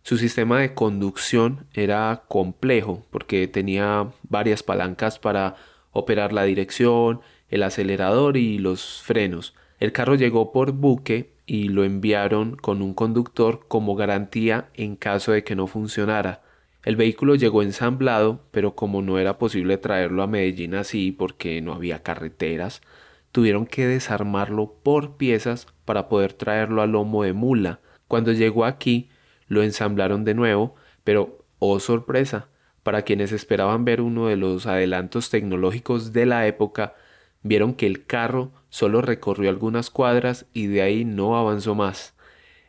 Su 0.03 0.19
sistema 0.19 0.61
de 0.61 0.75
conducción 0.75 1.67
era 1.75 2.25
complejo 2.27 3.07
porque 3.11 3.47
tenía 3.47 4.09
varias 4.29 4.63
palancas 4.63 5.19
para 5.19 5.57
operar 5.93 6.33
la 6.33 6.43
dirección, 6.43 7.21
el 7.49 7.63
acelerador 7.63 8.37
y 8.37 8.59
los 8.59 9.03
frenos. 9.03 9.55
El 9.79 9.93
carro 9.93 10.15
llegó 10.17 10.53
por 10.53 10.73
buque 10.73 11.33
y 11.47 11.69
lo 11.69 11.85
enviaron 11.85 12.57
con 12.57 12.83
un 12.83 12.95
conductor 12.95 13.67
como 13.69 13.95
garantía 13.95 14.69
en 14.75 14.97
caso 14.97 15.33
de 15.33 15.45
que 15.45 15.55
no 15.55 15.67
funcionara. 15.67 16.43
El 16.85 16.97
vehículo 16.97 17.37
llegó 17.37 17.63
ensamblado, 17.63 18.45
pero 18.51 18.75
como 18.75 19.03
no 19.03 19.19
era 19.19 19.39
posible 19.39 19.79
traerlo 19.79 20.23
a 20.23 20.27
Medellín 20.27 20.75
así 20.75 21.13
porque 21.13 21.61
no 21.61 21.75
había 21.75 22.03
carreteras, 22.03 22.83
tuvieron 23.31 23.67
que 23.67 23.87
desarmarlo 23.87 24.75
por 24.83 25.17
piezas 25.17 25.69
para 25.85 26.09
poder 26.09 26.33
traerlo 26.33 26.83
a 26.83 26.87
lomo 26.87 27.23
de 27.23 27.33
mula. 27.33 27.81
Cuando 28.09 28.33
llegó 28.33 28.65
aquí, 28.65 29.11
lo 29.47 29.63
ensamblaron 29.63 30.25
de 30.25 30.35
nuevo, 30.35 30.75
pero, 31.05 31.45
oh 31.59 31.79
sorpresa, 31.79 32.49
para 32.83 33.03
quienes 33.03 33.31
esperaban 33.31 33.85
ver 33.85 34.01
uno 34.01 34.27
de 34.27 34.37
los 34.37 34.67
adelantos 34.67 35.31
tecnológicos 35.31 36.13
de 36.13 36.27
la 36.27 36.47
época, 36.49 36.95
vieron 37.43 37.75
que 37.75 37.87
el 37.87 38.07
carro 38.07 38.51
solo 38.71 39.03
recorrió 39.03 39.51
algunas 39.51 39.89
cuadras 39.91 40.47
y 40.53 40.67
de 40.67 40.83
ahí 40.83 41.05
no 41.05 41.37
avanzó 41.37 41.77
más. 41.77 42.15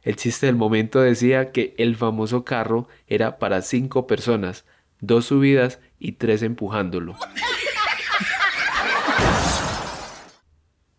El 0.03 0.17
chiste 0.17 0.47
del 0.47 0.57
momento 0.57 0.99
decía 0.99 1.53
que 1.53 1.73
el 1.77 1.95
famoso 1.95 2.43
carro 2.43 2.89
era 3.07 3.39
para 3.39 3.61
cinco 3.61 4.05
personas, 4.05 4.65
dos 4.99 5.25
subidas 5.25 5.79
y 5.97 6.13
tres 6.13 6.43
empujándolo. 6.43 7.15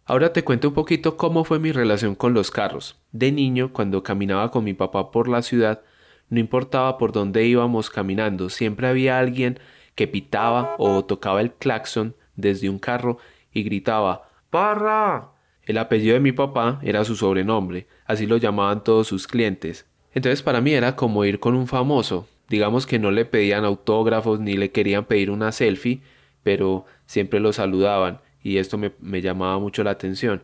Ahora 0.07 0.33
te 0.33 0.43
cuento 0.43 0.69
un 0.69 0.75
poquito 0.75 1.17
cómo 1.17 1.45
fue 1.45 1.59
mi 1.59 1.71
relación 1.71 2.15
con 2.15 2.33
los 2.35 2.51
carros. 2.51 2.99
De 3.13 3.31
niño, 3.31 3.73
cuando 3.73 4.03
caminaba 4.03 4.51
con 4.51 4.65
mi 4.65 4.73
papá 4.73 5.11
por 5.11 5.29
la 5.29 5.43
ciudad, 5.43 5.83
no 6.31 6.41
importaba 6.41 6.97
por 6.97 7.13
dónde 7.13 7.45
íbamos 7.45 7.91
caminando, 7.91 8.49
siempre 8.49 8.87
había 8.87 9.19
alguien 9.19 9.59
que 9.95 10.09
pitaba 10.09 10.77
o 10.79 11.05
tocaba 11.05 11.41
el 11.43 11.53
claxon 11.53 12.17
desde 12.37 12.71
un 12.71 12.79
carro 12.79 13.19
y 13.53 13.63
gritaba 13.63 14.31
¡Parra! 14.51 15.31
El 15.63 15.79
apellido 15.79 16.15
de 16.15 16.21
mi 16.21 16.33
papá 16.33 16.81
era 16.83 17.05
su 17.05 17.17
sobrenombre, 17.17 17.87
así 18.05 18.27
lo 18.27 18.37
llamaban 18.37 18.85
todos 18.85 19.09
sus 19.09 19.27
clientes. 19.27 19.87
Entonces 20.13 20.43
para 20.43 20.61
mí 20.61 20.73
era 20.73 20.97
como 20.97 21.25
ir 21.25 21.41
con 21.41 21.55
un 21.55 21.67
famoso. 21.67 22.29
Digamos 22.49 22.87
que 22.87 22.99
no 22.99 23.11
le 23.11 23.25
pedían 23.25 23.65
autógrafos 23.65 24.41
ni 24.41 24.57
le 24.57 24.71
querían 24.71 25.07
pedir 25.07 25.31
una 25.31 25.53
selfie, 25.53 26.03
pero 26.43 26.85
siempre 27.07 27.41
lo 27.41 27.53
saludaban 27.53 28.21
y 28.43 28.59
esto 28.59 28.79
me, 28.79 29.23
llamaba 29.23 29.59
mucho 29.59 29.83
la 29.83 29.93
atención. 29.93 30.43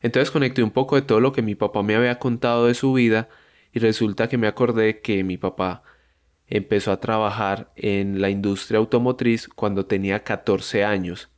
Entonces 0.00 0.30
conecté 0.30 0.62
un 0.62 0.70
poco 0.70 0.96
de 0.96 1.02
todo 1.02 1.20
lo 1.20 1.32
que 1.32 1.42
mi 1.42 1.54
papá 1.54 1.82
me 1.82 1.96
había 1.96 2.18
contado 2.18 2.66
de 2.66 2.74
su 2.74 2.92
vida 2.92 3.28
y 3.72 3.80
resulta 3.80 4.28
que 4.28 4.38
me 4.38 4.46
acordé 4.46 5.00
que 5.00 5.24
mi 5.24 5.36
papá 5.36 5.82
empezó 6.46 6.92
a 6.92 7.00
trabajar 7.00 7.70
en 7.76 8.20
la 8.20 8.30
industria 8.30 8.78
automotriz 8.78 9.48
cuando 9.48 9.86
tenía 9.86 10.24
14 10.24 10.84
años 10.84 11.28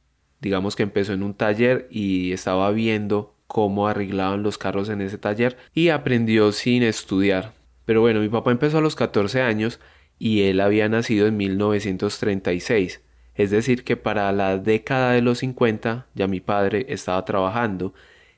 digamos 0.43 0.75
que 0.75 0.83
empezó 0.83 1.13
en 1.15 1.23
un 1.23 1.35
taller 1.35 1.87
y 1.91 2.33
estaba 2.33 2.71
viendo 2.73 3.37
cómo 3.53 3.87
arreglaban 3.87 4.43
los 4.43 4.57
carros 4.57 4.89
en 4.89 5.03
ese 5.03 5.19
taller 5.19 5.59
y 5.75 5.91
aprendió 5.91 6.53
sin 6.53 6.83
estudiar. 6.83 7.53
Pero 7.85 8.01
bueno, 8.01 8.21
mi 8.21 8.31
papá 8.31 8.51
empezó 8.51 8.79
a 8.79 8.81
los 8.81 8.97
14 8.97 9.43
años 9.43 9.79
y 10.19 10.45
él 10.45 10.59
había 10.59 10.89
nacido 10.89 11.27
en 11.27 11.37
1936. 11.37 13.03
Es 13.35 13.51
decir, 13.51 13.85
que 13.85 13.99
para 13.99 14.33
la 14.33 14.57
década 14.57 15.13
de 15.13 15.21
los 15.21 15.41
50 15.41 16.07
ya 16.15 16.27
mi 16.29 16.41
padre 16.41 16.87
estaba 16.89 17.23
trabajando 17.27 17.93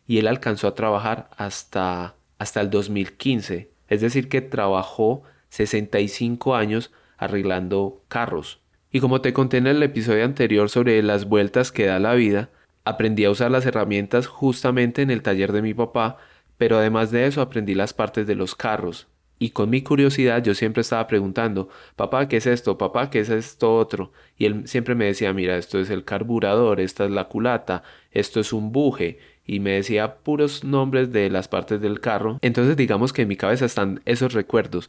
y 0.05 0.19
él 0.19 0.27
alcanzó 0.27 0.67
a 0.67 0.75
trabajar 0.75 1.31
hasta, 1.37 2.17
hasta 2.39 2.61
el 2.61 2.71
2015. 2.71 3.71
Es 3.87 4.01
decir, 4.01 4.29
que 4.29 4.41
trabajó 4.41 5.23
65 5.51 6.57
años 6.57 6.91
arreglando 7.19 8.03
carros. 8.09 8.63
Y 8.91 8.99
como 8.99 9.21
te 9.21 9.33
conté 9.33 9.59
en 9.59 9.69
el 9.69 9.81
episodio 9.85 10.25
anterior 10.25 10.71
sobre 10.71 11.01
las 11.05 11.27
vueltas 11.27 11.71
que 11.71 11.87
da 11.87 12.01
la 12.01 12.15
vida, 12.15 12.51
aprendí 12.85 13.25
a 13.25 13.31
usar 13.31 13.51
las 13.51 13.67
herramientas 13.67 14.27
justamente 14.27 15.03
en 15.03 15.11
el 15.11 15.23
taller 15.23 15.53
de 15.53 15.63
mi 15.63 15.75
papá, 15.75 16.19
pero 16.59 16.79
además 16.79 17.11
de 17.11 17.27
eso 17.27 17.41
aprendí 17.41 17.75
las 17.75 17.95
partes 17.95 18.27
de 18.27 18.35
los 18.35 18.55
carros. 18.55 19.09
Y 19.39 19.51
con 19.51 19.69
mi 19.69 19.83
curiosidad 19.83 20.43
yo 20.43 20.55
siempre 20.55 20.83
estaba 20.83 21.07
preguntando, 21.07 21.69
papá, 21.97 22.29
¿qué 22.29 22.37
es 22.37 22.47
esto? 22.47 22.79
Papá, 22.79 23.11
¿qué 23.11 23.21
es 23.21 23.31
esto 23.31 23.77
otro? 23.77 24.13
Y 24.39 24.47
él 24.47 24.69
siempre 24.69 24.95
me 24.95 25.07
decía, 25.07 25.33
mira, 25.33 25.57
esto 25.57 25.81
es 25.81 25.91
el 25.91 26.05
carburador, 26.05 26.81
esta 26.81 27.05
es 27.05 27.11
la 27.11 27.25
culata, 27.25 27.83
esto 28.13 28.41
es 28.41 28.53
un 28.53 28.71
buje, 28.71 29.19
y 29.45 29.61
me 29.61 29.73
decía 29.73 30.17
puros 30.19 30.65
nombres 30.65 31.13
de 31.13 31.31
las 31.31 31.49
partes 31.49 31.81
del 31.81 32.01
carro. 32.01 32.39
Entonces 32.43 32.77
digamos 32.77 33.13
que 33.13 33.23
en 33.23 33.29
mi 33.29 33.37
cabeza 33.37 33.67
están 33.67 34.01
esos 34.05 34.33
recuerdos. 34.33 34.89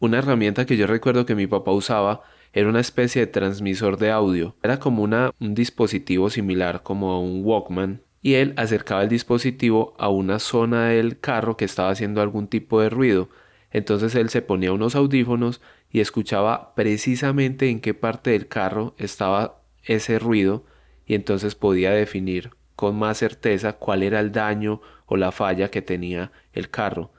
Una 0.00 0.18
herramienta 0.18 0.64
que 0.64 0.76
yo 0.76 0.86
recuerdo 0.86 1.26
que 1.26 1.34
mi 1.34 1.46
papá 1.46 1.72
usaba 1.72 2.22
era 2.52 2.68
una 2.68 2.80
especie 2.80 3.20
de 3.20 3.32
transmisor 3.32 3.98
de 3.98 4.10
audio. 4.10 4.54
Era 4.62 4.78
como 4.78 5.02
una, 5.02 5.32
un 5.40 5.54
dispositivo 5.54 6.30
similar 6.30 6.82
como 6.82 7.12
a 7.12 7.20
un 7.20 7.44
Walkman 7.44 8.02
y 8.22 8.34
él 8.34 8.54
acercaba 8.56 9.02
el 9.02 9.08
dispositivo 9.08 9.94
a 9.98 10.08
una 10.08 10.38
zona 10.38 10.88
del 10.88 11.18
carro 11.18 11.56
que 11.56 11.64
estaba 11.64 11.90
haciendo 11.90 12.20
algún 12.20 12.46
tipo 12.46 12.80
de 12.80 12.90
ruido. 12.90 13.28
Entonces 13.70 14.14
él 14.14 14.28
se 14.28 14.42
ponía 14.42 14.72
unos 14.72 14.94
audífonos 14.94 15.60
y 15.90 16.00
escuchaba 16.00 16.74
precisamente 16.74 17.68
en 17.68 17.80
qué 17.80 17.94
parte 17.94 18.30
del 18.30 18.48
carro 18.48 18.94
estaba 18.98 19.62
ese 19.82 20.18
ruido 20.18 20.64
y 21.06 21.14
entonces 21.14 21.54
podía 21.54 21.90
definir 21.90 22.50
con 22.76 22.96
más 22.96 23.18
certeza 23.18 23.72
cuál 23.72 24.02
era 24.04 24.20
el 24.20 24.30
daño 24.30 24.80
o 25.06 25.16
la 25.16 25.32
falla 25.32 25.70
que 25.70 25.82
tenía 25.82 26.30
el 26.52 26.70
carro. 26.70 27.10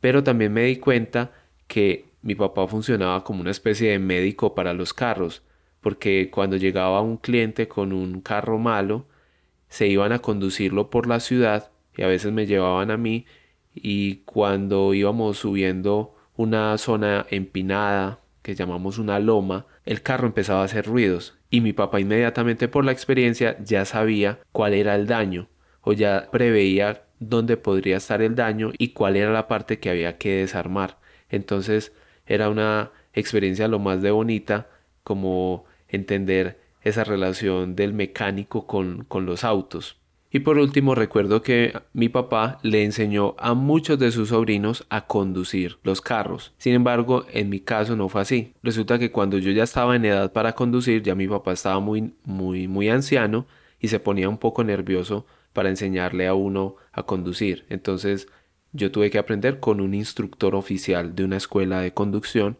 Pero 0.00 0.22
también 0.22 0.52
me 0.52 0.64
di 0.64 0.76
cuenta 0.76 1.32
que 1.66 2.11
mi 2.22 2.34
papá 2.34 2.66
funcionaba 2.68 3.24
como 3.24 3.40
una 3.40 3.50
especie 3.50 3.90
de 3.90 3.98
médico 3.98 4.54
para 4.54 4.72
los 4.72 4.94
carros, 4.94 5.42
porque 5.80 6.30
cuando 6.30 6.56
llegaba 6.56 7.00
un 7.00 7.16
cliente 7.16 7.68
con 7.68 7.92
un 7.92 8.20
carro 8.20 8.58
malo, 8.58 9.06
se 9.68 9.88
iban 9.88 10.12
a 10.12 10.20
conducirlo 10.20 10.90
por 10.90 11.06
la 11.06 11.20
ciudad 11.20 11.70
y 11.96 12.02
a 12.02 12.06
veces 12.06 12.32
me 12.32 12.46
llevaban 12.46 12.90
a 12.90 12.96
mí 12.96 13.26
y 13.74 14.16
cuando 14.24 14.94
íbamos 14.94 15.38
subiendo 15.38 16.14
una 16.36 16.76
zona 16.78 17.26
empinada 17.30 18.20
que 18.42 18.54
llamamos 18.54 18.98
una 18.98 19.18
loma, 19.18 19.66
el 19.84 20.02
carro 20.02 20.26
empezaba 20.26 20.62
a 20.62 20.64
hacer 20.64 20.86
ruidos 20.86 21.38
y 21.50 21.60
mi 21.60 21.72
papá 21.72 22.00
inmediatamente 22.00 22.68
por 22.68 22.84
la 22.84 22.92
experiencia 22.92 23.56
ya 23.62 23.84
sabía 23.84 24.38
cuál 24.52 24.74
era 24.74 24.94
el 24.94 25.06
daño 25.06 25.48
o 25.80 25.92
ya 25.92 26.28
preveía 26.30 27.04
dónde 27.18 27.56
podría 27.56 27.96
estar 27.96 28.22
el 28.22 28.34
daño 28.34 28.72
y 28.78 28.88
cuál 28.88 29.16
era 29.16 29.32
la 29.32 29.48
parte 29.48 29.78
que 29.78 29.90
había 29.90 30.18
que 30.18 30.36
desarmar. 30.36 30.98
Entonces 31.28 31.92
era 32.26 32.48
una 32.48 32.90
experiencia 33.12 33.68
lo 33.68 33.78
más 33.78 34.02
de 34.02 34.10
bonita 34.10 34.68
como 35.02 35.64
entender 35.88 36.60
esa 36.82 37.04
relación 37.04 37.76
del 37.76 37.92
mecánico 37.92 38.66
con, 38.66 39.04
con 39.04 39.26
los 39.26 39.44
autos. 39.44 39.98
Y 40.34 40.40
por 40.40 40.56
último 40.56 40.94
recuerdo 40.94 41.42
que 41.42 41.78
mi 41.92 42.08
papá 42.08 42.58
le 42.62 42.84
enseñó 42.84 43.34
a 43.38 43.52
muchos 43.52 43.98
de 43.98 44.10
sus 44.10 44.30
sobrinos 44.30 44.86
a 44.88 45.06
conducir 45.06 45.78
los 45.82 46.00
carros. 46.00 46.54
Sin 46.56 46.72
embargo, 46.72 47.26
en 47.30 47.50
mi 47.50 47.60
caso 47.60 47.96
no 47.96 48.08
fue 48.08 48.22
así. 48.22 48.54
Resulta 48.62 48.98
que 48.98 49.12
cuando 49.12 49.36
yo 49.36 49.50
ya 49.50 49.64
estaba 49.64 49.94
en 49.94 50.06
edad 50.06 50.32
para 50.32 50.54
conducir, 50.54 51.02
ya 51.02 51.14
mi 51.14 51.28
papá 51.28 51.52
estaba 51.52 51.80
muy 51.80 52.14
muy 52.24 52.66
muy 52.66 52.88
anciano 52.88 53.46
y 53.78 53.88
se 53.88 54.00
ponía 54.00 54.30
un 54.30 54.38
poco 54.38 54.64
nervioso 54.64 55.26
para 55.52 55.68
enseñarle 55.68 56.26
a 56.26 56.32
uno 56.32 56.76
a 56.92 57.02
conducir. 57.02 57.66
Entonces 57.68 58.26
yo 58.72 58.90
tuve 58.90 59.10
que 59.10 59.18
aprender 59.18 59.60
con 59.60 59.80
un 59.80 59.94
instructor 59.94 60.54
oficial 60.54 61.14
de 61.14 61.24
una 61.24 61.36
escuela 61.36 61.80
de 61.80 61.92
conducción 61.92 62.58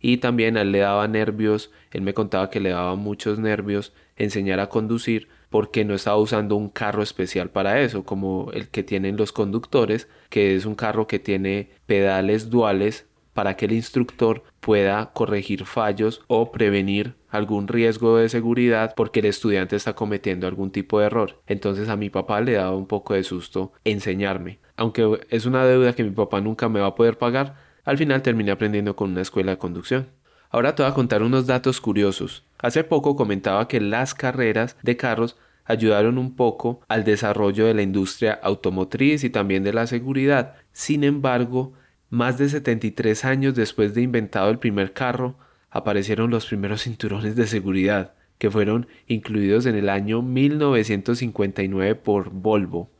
y 0.00 0.16
también 0.18 0.56
a 0.56 0.62
él 0.62 0.72
le 0.72 0.80
daba 0.80 1.06
nervios, 1.06 1.70
él 1.92 2.02
me 2.02 2.14
contaba 2.14 2.50
que 2.50 2.60
le 2.60 2.70
daba 2.70 2.96
muchos 2.96 3.38
nervios 3.38 3.92
enseñar 4.16 4.58
a 4.60 4.68
conducir 4.68 5.28
porque 5.48 5.84
no 5.84 5.94
estaba 5.94 6.16
usando 6.16 6.56
un 6.56 6.70
carro 6.70 7.02
especial 7.02 7.50
para 7.50 7.80
eso, 7.80 8.04
como 8.04 8.50
el 8.52 8.68
que 8.68 8.82
tienen 8.82 9.16
los 9.16 9.32
conductores, 9.32 10.08
que 10.30 10.56
es 10.56 10.64
un 10.64 10.74
carro 10.74 11.06
que 11.06 11.18
tiene 11.18 11.70
pedales 11.86 12.50
duales 12.50 13.06
para 13.34 13.56
que 13.56 13.66
el 13.66 13.72
instructor 13.72 14.42
pueda 14.60 15.12
corregir 15.12 15.64
fallos 15.66 16.22
o 16.26 16.50
prevenir 16.52 17.14
algún 17.32 17.66
riesgo 17.66 18.18
de 18.18 18.28
seguridad 18.28 18.94
porque 18.96 19.20
el 19.20 19.26
estudiante 19.26 19.74
está 19.74 19.94
cometiendo 19.94 20.46
algún 20.46 20.70
tipo 20.70 21.00
de 21.00 21.06
error. 21.06 21.42
Entonces 21.46 21.88
a 21.88 21.96
mi 21.96 22.10
papá 22.10 22.40
le 22.40 22.52
daba 22.52 22.76
un 22.76 22.86
poco 22.86 23.14
de 23.14 23.24
susto 23.24 23.72
enseñarme. 23.84 24.60
Aunque 24.76 25.20
es 25.30 25.46
una 25.46 25.64
deuda 25.66 25.94
que 25.94 26.04
mi 26.04 26.10
papá 26.10 26.40
nunca 26.40 26.68
me 26.68 26.80
va 26.80 26.88
a 26.88 26.94
poder 26.94 27.18
pagar, 27.18 27.56
al 27.84 27.98
final 27.98 28.22
terminé 28.22 28.52
aprendiendo 28.52 28.94
con 28.94 29.10
una 29.10 29.22
escuela 29.22 29.52
de 29.52 29.58
conducción. 29.58 30.08
Ahora 30.50 30.74
te 30.74 30.82
voy 30.82 30.92
a 30.92 30.94
contar 30.94 31.22
unos 31.22 31.46
datos 31.46 31.80
curiosos. 31.80 32.44
Hace 32.58 32.84
poco 32.84 33.16
comentaba 33.16 33.66
que 33.66 33.80
las 33.80 34.14
carreras 34.14 34.76
de 34.82 34.96
carros 34.96 35.36
ayudaron 35.64 36.18
un 36.18 36.36
poco 36.36 36.80
al 36.88 37.04
desarrollo 37.04 37.64
de 37.66 37.74
la 37.74 37.82
industria 37.82 38.38
automotriz 38.42 39.24
y 39.24 39.30
también 39.30 39.64
de 39.64 39.72
la 39.72 39.86
seguridad. 39.86 40.54
Sin 40.72 41.04
embargo, 41.04 41.72
Más 42.12 42.36
de 42.36 42.50
73 42.50 43.24
años 43.24 43.54
después 43.54 43.94
de 43.94 44.02
inventado 44.02 44.50
el 44.50 44.58
primer 44.58 44.92
carro, 44.92 45.38
aparecieron 45.72 46.30
los 46.30 46.46
primeros 46.46 46.82
cinturones 46.82 47.34
de 47.34 47.46
seguridad, 47.46 48.12
que 48.38 48.50
fueron 48.50 48.86
incluidos 49.06 49.66
en 49.66 49.74
el 49.74 49.88
año 49.88 50.22
1959 50.22 51.94
por 51.96 52.30
Volvo. 52.30 52.90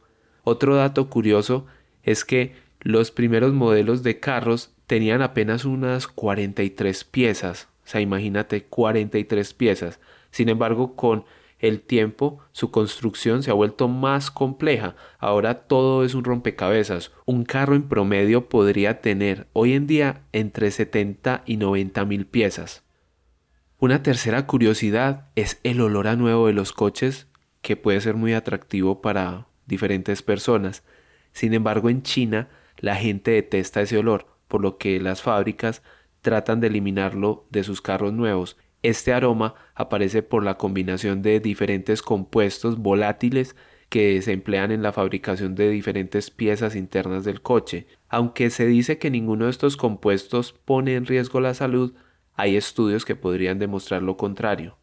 Otro 0.43 0.75
dato 0.75 1.09
curioso 1.09 1.67
es 2.03 2.25
que 2.25 2.55
los 2.81 3.11
primeros 3.11 3.53
modelos 3.53 4.03
de 4.03 4.19
carros 4.19 4.73
tenían 4.87 5.23
apenas 5.23 5.65
unas 5.65 6.09
43 6.09 7.05
piezas, 7.05 7.69
o 7.85 7.89
sea, 7.89 8.01
imagínate 8.01 8.65
43 8.65 9.55
piezas. 9.55 10.01
Sin 10.31 10.49
embargo, 10.49 10.97
con 10.97 11.25
el 11.63 11.81
tiempo 11.81 12.41
su 12.51 12.71
construcción 12.71 13.43
se 13.43 13.51
ha 13.51 13.55
vuelto 13.55 13.89
más 13.89 14.31
compleja. 14.31 14.97
Ahora 15.19 15.63
todo 15.63 16.05
es 16.05 16.15
un 16.15 16.25
rompecabezas. 16.25 17.13
Un 17.25 17.45
carro 17.45 17.75
en 17.75 17.89
promedio 17.89 18.49
podría 18.49 19.01
tener 19.01 19.47
hoy 19.55 19.73
en 19.73 19.87
día 19.87 20.23
entre 20.33 20.71
70 20.71 21.45
y 21.47 21.57
90 21.57 22.05
mil 22.05 22.27
piezas. 22.27 22.83
Una 23.79 24.03
tercera 24.03 24.47
curiosidad 24.47 25.29
es 25.37 25.61
el 25.63 25.81
olor 25.81 26.09
a 26.09 26.17
nuevo 26.17 26.49
de 26.49 26.53
los 26.53 26.73
coches 26.73 27.29
que 27.63 27.77
puede 27.77 28.01
ser 28.01 28.17
muy 28.17 28.35
atractivo 28.35 29.01
para 29.01 29.47
diferentes 29.67 30.21
personas. 30.21 30.83
Sin 31.33 31.55
embargo, 31.55 31.89
en 31.89 32.03
China 32.03 32.49
la 32.79 32.97
gente 32.97 33.31
detesta 33.31 33.81
ese 33.81 33.99
olor, 33.99 34.27
por 34.49 34.61
lo 34.61 34.79
que 34.79 35.01
las 35.01 35.23
fábricas 35.23 35.83
tratan 36.23 36.61
de 36.61 36.67
eliminarlo 36.67 37.47
de 37.51 37.63
sus 37.63 37.81
carros 37.81 38.13
nuevos 38.13 38.57
este 38.83 39.13
aroma 39.13 39.55
aparece 39.75 40.23
por 40.23 40.45
la 40.45 40.59
combinación 40.59 41.23
de 41.23 41.41
diferentes 41.41 42.03
compuestos 42.03 42.79
volátiles 42.79 43.57
que 43.89 44.21
se 44.23 44.33
emplean 44.33 44.73
en 44.73 44.83
la 44.83 44.93
fabricación 44.93 45.55
de 45.55 45.69
diferentes 45.69 46.31
piezas 46.31 46.75
internas 46.75 47.25
del 47.25 47.43
coche. 47.43 47.87
Aunque 48.09 48.51
se 48.51 48.67
dice 48.67 48.99
que 48.99 49.11
ninguno 49.11 49.45
de 49.45 49.51
estos 49.51 49.77
compuestos 49.77 50.53
pone 50.53 50.95
en 50.95 51.07
riesgo 51.07 51.41
la 51.41 51.55
salud, 51.55 51.95
hay 52.35 52.57
estudios 52.57 53.05
que 53.05 53.17
podrían 53.17 53.59
demostrar 53.59 54.03
lo 54.03 54.17
contrario. 54.17 54.79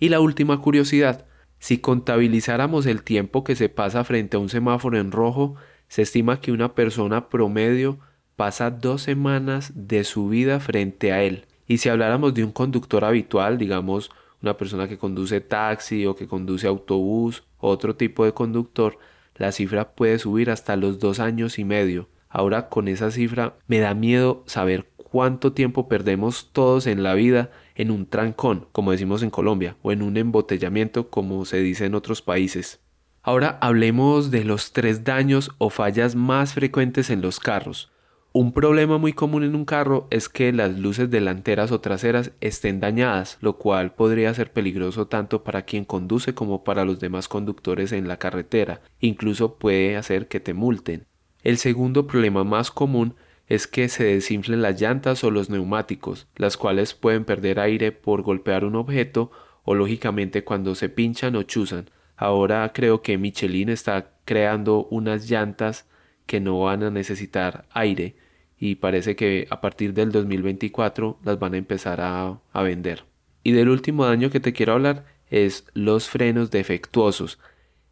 Y 0.00 0.08
la 0.08 0.20
última 0.20 0.60
curiosidad, 0.60 1.26
si 1.58 1.78
contabilizáramos 1.78 2.86
el 2.86 3.02
tiempo 3.02 3.44
que 3.44 3.54
se 3.54 3.68
pasa 3.68 4.02
frente 4.04 4.36
a 4.36 4.40
un 4.40 4.48
semáforo 4.48 4.98
en 4.98 5.12
rojo, 5.12 5.56
se 5.88 6.02
estima 6.02 6.40
que 6.40 6.52
una 6.52 6.74
persona 6.74 7.28
promedio 7.28 7.98
pasa 8.34 8.70
dos 8.70 9.02
semanas 9.02 9.72
de 9.74 10.04
su 10.04 10.28
vida 10.28 10.60
frente 10.60 11.12
a 11.12 11.22
él. 11.22 11.45
Y 11.66 11.78
si 11.78 11.88
habláramos 11.88 12.34
de 12.34 12.44
un 12.44 12.52
conductor 12.52 13.04
habitual, 13.04 13.58
digamos 13.58 14.10
una 14.42 14.56
persona 14.56 14.88
que 14.88 14.98
conduce 14.98 15.40
taxi 15.40 16.06
o 16.06 16.14
que 16.14 16.28
conduce 16.28 16.66
autobús 16.66 17.42
otro 17.58 17.96
tipo 17.96 18.24
de 18.24 18.32
conductor, 18.32 18.98
la 19.34 19.52
cifra 19.52 19.92
puede 19.92 20.18
subir 20.18 20.50
hasta 20.50 20.76
los 20.76 20.98
dos 20.98 21.20
años 21.20 21.58
y 21.58 21.64
medio. 21.64 22.08
Ahora 22.28 22.68
con 22.68 22.88
esa 22.88 23.10
cifra 23.10 23.56
me 23.66 23.80
da 23.80 23.94
miedo 23.94 24.44
saber 24.46 24.90
cuánto 24.96 25.52
tiempo 25.52 25.88
perdemos 25.88 26.50
todos 26.52 26.86
en 26.86 27.02
la 27.02 27.14
vida 27.14 27.50
en 27.74 27.90
un 27.90 28.06
trancón, 28.06 28.66
como 28.72 28.92
decimos 28.92 29.22
en 29.22 29.30
Colombia, 29.30 29.76
o 29.82 29.92
en 29.92 30.02
un 30.02 30.16
embotellamiento, 30.16 31.10
como 31.10 31.44
se 31.44 31.58
dice 31.58 31.86
en 31.86 31.94
otros 31.94 32.22
países. 32.22 32.80
Ahora 33.22 33.58
hablemos 33.60 34.30
de 34.30 34.44
los 34.44 34.72
tres 34.72 35.04
daños 35.04 35.50
o 35.58 35.70
fallas 35.70 36.14
más 36.14 36.54
frecuentes 36.54 37.10
en 37.10 37.22
los 37.22 37.40
carros. 37.40 37.90
Un 38.38 38.52
problema 38.52 38.98
muy 38.98 39.14
común 39.14 39.44
en 39.44 39.54
un 39.54 39.64
carro 39.64 40.08
es 40.10 40.28
que 40.28 40.52
las 40.52 40.78
luces 40.78 41.08
delanteras 41.08 41.72
o 41.72 41.80
traseras 41.80 42.32
estén 42.42 42.80
dañadas, 42.80 43.38
lo 43.40 43.56
cual 43.56 43.94
podría 43.94 44.34
ser 44.34 44.52
peligroso 44.52 45.06
tanto 45.06 45.42
para 45.42 45.62
quien 45.62 45.86
conduce 45.86 46.34
como 46.34 46.62
para 46.62 46.84
los 46.84 47.00
demás 47.00 47.28
conductores 47.28 47.92
en 47.92 48.08
la 48.08 48.18
carretera, 48.18 48.82
incluso 49.00 49.54
puede 49.54 49.96
hacer 49.96 50.28
que 50.28 50.38
te 50.38 50.52
multen. 50.52 51.06
El 51.44 51.56
segundo 51.56 52.06
problema 52.06 52.44
más 52.44 52.70
común 52.70 53.14
es 53.46 53.66
que 53.66 53.88
se 53.88 54.04
desinflen 54.04 54.60
las 54.60 54.78
llantas 54.78 55.24
o 55.24 55.30
los 55.30 55.48
neumáticos, 55.48 56.26
las 56.36 56.58
cuales 56.58 56.92
pueden 56.92 57.24
perder 57.24 57.58
aire 57.58 57.90
por 57.90 58.20
golpear 58.20 58.66
un 58.66 58.76
objeto 58.76 59.30
o 59.64 59.74
lógicamente 59.74 60.44
cuando 60.44 60.74
se 60.74 60.90
pinchan 60.90 61.36
o 61.36 61.42
chuzan. 61.44 61.88
Ahora 62.18 62.70
creo 62.74 63.00
que 63.00 63.16
Michelin 63.16 63.70
está 63.70 64.10
creando 64.26 64.84
unas 64.90 65.30
llantas 65.30 65.88
que 66.26 66.38
no 66.38 66.60
van 66.60 66.82
a 66.82 66.90
necesitar 66.90 67.64
aire 67.70 68.25
y 68.58 68.76
parece 68.76 69.16
que 69.16 69.46
a 69.50 69.60
partir 69.60 69.92
del 69.92 70.12
2024 70.12 71.18
las 71.24 71.38
van 71.38 71.54
a 71.54 71.58
empezar 71.58 72.00
a, 72.00 72.40
vender. 72.62 73.04
Y 73.42 73.52
del 73.52 73.68
último 73.68 74.06
daño 74.06 74.30
que 74.30 74.40
te 74.40 74.52
quiero 74.52 74.72
hablar 74.72 75.04
es 75.30 75.66
los 75.74 76.08
frenos 76.08 76.50
defectuosos. 76.50 77.38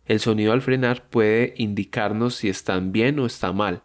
El 0.06 0.20
sonido 0.20 0.52
al 0.52 0.62
frenar 0.62 1.04
puede 1.08 1.54
indicarnos 1.56 2.36
si 2.36 2.48
están 2.48 2.92
bien 2.92 3.18
o 3.18 3.26
está 3.26 3.52
mal. 3.52 3.82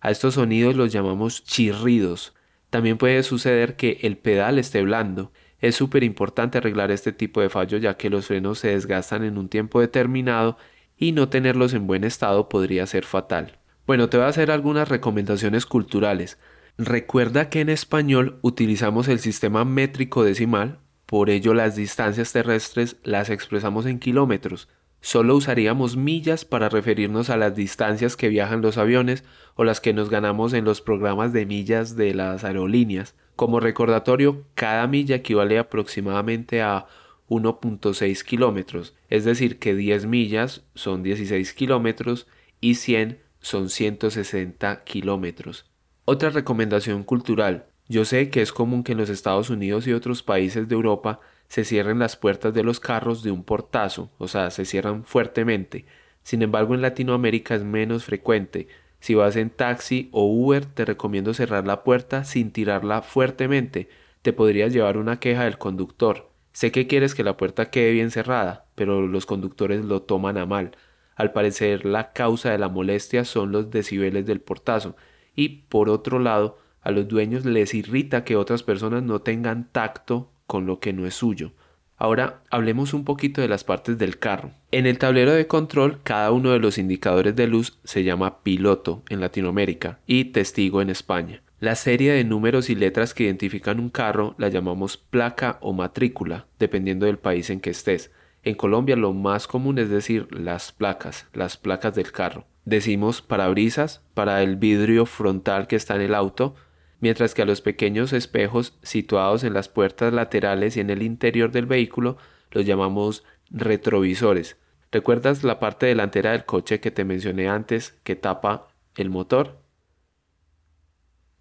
A 0.00 0.10
estos 0.10 0.34
sonidos 0.34 0.74
los 0.74 0.92
llamamos 0.92 1.44
chirridos. 1.44 2.34
También 2.70 2.98
puede 2.98 3.22
suceder 3.22 3.76
que 3.76 3.98
el 4.02 4.16
pedal 4.16 4.58
esté 4.58 4.82
blando. 4.82 5.32
Es 5.60 5.76
súper 5.76 6.02
importante 6.02 6.58
arreglar 6.58 6.90
este 6.90 7.12
tipo 7.12 7.40
de 7.40 7.50
fallo 7.50 7.78
ya 7.78 7.96
que 7.96 8.10
los 8.10 8.26
frenos 8.26 8.58
se 8.58 8.68
desgastan 8.68 9.22
en 9.22 9.38
un 9.38 9.48
tiempo 9.48 9.80
determinado 9.80 10.56
y 10.96 11.12
no 11.12 11.28
tenerlos 11.28 11.74
en 11.74 11.86
buen 11.86 12.04
estado 12.04 12.48
podría 12.48 12.86
ser 12.86 13.04
fatal. 13.04 13.61
Bueno, 13.86 14.08
te 14.08 14.16
voy 14.16 14.26
a 14.26 14.28
hacer 14.28 14.50
algunas 14.50 14.88
recomendaciones 14.88 15.66
culturales. 15.66 16.38
Recuerda 16.78 17.50
que 17.50 17.60
en 17.60 17.68
español 17.68 18.38
utilizamos 18.40 19.08
el 19.08 19.18
sistema 19.18 19.64
métrico 19.64 20.22
decimal, 20.22 20.78
por 21.04 21.30
ello 21.30 21.52
las 21.52 21.74
distancias 21.74 22.32
terrestres 22.32 22.96
las 23.02 23.28
expresamos 23.28 23.84
en 23.86 23.98
kilómetros. 23.98 24.68
Solo 25.00 25.34
usaríamos 25.34 25.96
millas 25.96 26.44
para 26.44 26.68
referirnos 26.68 27.28
a 27.28 27.36
las 27.36 27.56
distancias 27.56 28.16
que 28.16 28.28
viajan 28.28 28.62
los 28.62 28.78
aviones 28.78 29.24
o 29.56 29.64
las 29.64 29.80
que 29.80 29.92
nos 29.92 30.10
ganamos 30.10 30.52
en 30.52 30.64
los 30.64 30.80
programas 30.80 31.32
de 31.32 31.44
millas 31.44 31.96
de 31.96 32.14
las 32.14 32.44
aerolíneas. 32.44 33.16
Como 33.34 33.58
recordatorio, 33.58 34.44
cada 34.54 34.86
milla 34.86 35.16
equivale 35.16 35.58
aproximadamente 35.58 36.62
a 36.62 36.86
1.6 37.28 38.22
kilómetros, 38.22 38.94
es 39.10 39.24
decir, 39.24 39.58
que 39.58 39.74
10 39.74 40.06
millas 40.06 40.62
son 40.76 41.02
16 41.02 41.52
kilómetros 41.52 42.28
y 42.60 42.76
100 42.76 43.18
son 43.42 43.68
160 43.68 44.84
kilómetros. 44.84 45.66
Otra 46.06 46.30
recomendación 46.30 47.04
cultural. 47.04 47.66
Yo 47.88 48.04
sé 48.06 48.30
que 48.30 48.40
es 48.40 48.52
común 48.52 48.84
que 48.84 48.92
en 48.92 48.98
los 48.98 49.10
Estados 49.10 49.50
Unidos 49.50 49.86
y 49.86 49.92
otros 49.92 50.22
países 50.22 50.68
de 50.68 50.74
Europa 50.74 51.20
se 51.48 51.64
cierren 51.64 51.98
las 51.98 52.16
puertas 52.16 52.54
de 52.54 52.62
los 52.62 52.80
carros 52.80 53.22
de 53.22 53.30
un 53.30 53.44
portazo, 53.44 54.10
o 54.16 54.26
sea, 54.26 54.50
se 54.50 54.64
cierran 54.64 55.04
fuertemente. 55.04 55.84
Sin 56.22 56.40
embargo, 56.40 56.74
en 56.74 56.80
Latinoamérica 56.80 57.54
es 57.54 57.64
menos 57.64 58.04
frecuente. 58.04 58.68
Si 59.00 59.14
vas 59.14 59.36
en 59.36 59.50
taxi 59.50 60.08
o 60.12 60.24
Uber, 60.24 60.64
te 60.64 60.84
recomiendo 60.84 61.34
cerrar 61.34 61.66
la 61.66 61.82
puerta 61.82 62.24
sin 62.24 62.52
tirarla 62.52 63.02
fuertemente. 63.02 63.88
Te 64.22 64.32
podrías 64.32 64.72
llevar 64.72 64.96
una 64.96 65.18
queja 65.18 65.44
del 65.44 65.58
conductor. 65.58 66.30
Sé 66.52 66.70
que 66.70 66.86
quieres 66.86 67.14
que 67.14 67.24
la 67.24 67.36
puerta 67.36 67.70
quede 67.70 67.92
bien 67.92 68.10
cerrada, 68.10 68.66
pero 68.74 69.06
los 69.06 69.26
conductores 69.26 69.84
lo 69.84 70.02
toman 70.02 70.38
a 70.38 70.46
mal. 70.46 70.72
Al 71.14 71.32
parecer 71.32 71.84
la 71.84 72.12
causa 72.12 72.50
de 72.50 72.58
la 72.58 72.68
molestia 72.68 73.24
son 73.24 73.52
los 73.52 73.70
decibeles 73.70 74.26
del 74.26 74.40
portazo 74.40 74.96
y 75.34 75.48
por 75.68 75.88
otro 75.88 76.18
lado 76.18 76.58
a 76.80 76.90
los 76.90 77.08
dueños 77.08 77.44
les 77.44 77.74
irrita 77.74 78.24
que 78.24 78.36
otras 78.36 78.62
personas 78.62 79.02
no 79.02 79.20
tengan 79.20 79.68
tacto 79.70 80.32
con 80.46 80.66
lo 80.66 80.80
que 80.80 80.92
no 80.92 81.06
es 81.06 81.14
suyo. 81.14 81.52
Ahora 81.96 82.42
hablemos 82.50 82.94
un 82.94 83.04
poquito 83.04 83.40
de 83.40 83.48
las 83.48 83.62
partes 83.62 83.96
del 83.96 84.18
carro. 84.18 84.50
En 84.72 84.86
el 84.86 84.98
tablero 84.98 85.32
de 85.32 85.46
control 85.46 86.00
cada 86.02 86.32
uno 86.32 86.50
de 86.50 86.58
los 86.58 86.76
indicadores 86.78 87.36
de 87.36 87.46
luz 87.46 87.78
se 87.84 88.02
llama 88.02 88.42
piloto 88.42 89.04
en 89.08 89.20
Latinoamérica 89.20 90.00
y 90.06 90.26
testigo 90.26 90.82
en 90.82 90.90
España. 90.90 91.42
La 91.60 91.76
serie 91.76 92.12
de 92.12 92.24
números 92.24 92.70
y 92.70 92.74
letras 92.74 93.14
que 93.14 93.22
identifican 93.22 93.78
un 93.78 93.88
carro 93.88 94.34
la 94.36 94.48
llamamos 94.48 94.96
placa 94.96 95.58
o 95.60 95.72
matrícula, 95.72 96.46
dependiendo 96.58 97.06
del 97.06 97.18
país 97.18 97.50
en 97.50 97.60
que 97.60 97.70
estés. 97.70 98.10
En 98.44 98.54
Colombia 98.56 98.96
lo 98.96 99.12
más 99.12 99.46
común 99.46 99.78
es 99.78 99.88
decir 99.88 100.28
las 100.32 100.72
placas, 100.72 101.28
las 101.32 101.56
placas 101.56 101.94
del 101.94 102.10
carro. 102.10 102.44
Decimos 102.64 103.22
parabrisas 103.22 104.02
para 104.14 104.42
el 104.42 104.56
vidrio 104.56 105.06
frontal 105.06 105.66
que 105.66 105.76
está 105.76 105.94
en 105.94 106.02
el 106.02 106.14
auto, 106.14 106.54
mientras 107.00 107.34
que 107.34 107.42
a 107.42 107.44
los 107.44 107.60
pequeños 107.60 108.12
espejos 108.12 108.78
situados 108.82 109.44
en 109.44 109.54
las 109.54 109.68
puertas 109.68 110.12
laterales 110.12 110.76
y 110.76 110.80
en 110.80 110.90
el 110.90 111.02
interior 111.02 111.52
del 111.52 111.66
vehículo 111.66 112.16
los 112.50 112.66
llamamos 112.66 113.24
retrovisores. 113.50 114.56
¿Recuerdas 114.90 115.42
la 115.42 115.58
parte 115.58 115.86
delantera 115.86 116.32
del 116.32 116.44
coche 116.44 116.80
que 116.80 116.90
te 116.90 117.04
mencioné 117.04 117.48
antes 117.48 117.98
que 118.02 118.16
tapa 118.16 118.68
el 118.96 119.08
motor? 119.08 119.62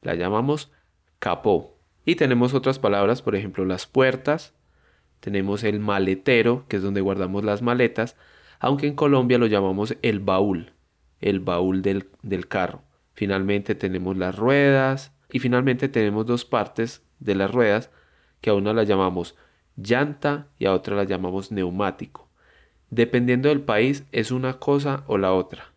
La 0.02 0.16
llamamos 0.16 0.72
capó. 1.20 1.78
Y 2.06 2.16
tenemos 2.16 2.54
otras 2.54 2.80
palabras, 2.80 3.22
por 3.22 3.36
ejemplo, 3.36 3.66
las 3.66 3.86
puertas, 3.86 4.56
tenemos 5.22 5.64
el 5.64 5.80
maletero, 5.80 6.66
que 6.68 6.76
es 6.78 6.84
donde 6.84 7.00
guardamos 7.00 7.46
las 7.46 7.62
maletas, 7.62 8.18
aunque 8.60 8.88
en 8.88 8.96
Colombia 8.96 9.38
lo 9.38 9.48
llamamos 9.48 9.96
el 10.02 10.20
baúl, 10.20 10.74
el 11.22 11.40
baúl 11.40 11.82
del, 11.82 12.10
del 12.22 12.48
carro. 12.48 12.84
Finalmente 13.14 13.76
tenemos 13.76 14.18
las 14.18 14.36
ruedas 14.36 15.14
y 15.32 15.40
finalmente 15.40 15.88
tenemos 15.88 16.26
dos 16.26 16.44
partes 16.44 17.04
de 17.20 17.36
las 17.36 17.52
ruedas 17.52 17.90
que 18.42 18.50
a 18.50 18.54
una 18.54 18.74
la 18.74 18.84
llamamos 18.84 19.36
llanta 19.78 20.48
y 20.60 20.66
a 20.66 20.74
otra 20.74 20.96
la 20.96 21.04
llamamos 21.06 21.52
neumático. 21.52 22.28
Dependiendo 22.90 23.50
del 23.50 23.62
país 23.62 24.04
es 24.12 24.32
una 24.32 24.60
cosa 24.60 25.04
o 25.08 25.18
la 25.18 25.34
otra. 25.34 25.72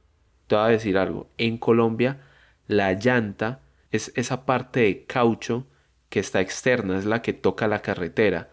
Te 0.47 0.57
voy 0.57 0.65
a 0.65 0.69
decir 0.69 0.99
algo. 0.99 1.29
En 1.39 1.59
Colombia 1.59 2.21
la 2.67 2.93
llanta 2.95 3.61
es 3.91 4.13
esa 4.17 4.47
parte 4.47 4.81
de 4.81 5.05
caucho 5.05 5.67
que 6.09 6.21
está 6.21 6.41
externa, 6.41 6.99
es 6.99 7.05
la 7.05 7.23
que 7.23 7.33
toca 7.33 7.69
la 7.69 7.83
carretera. 7.83 8.51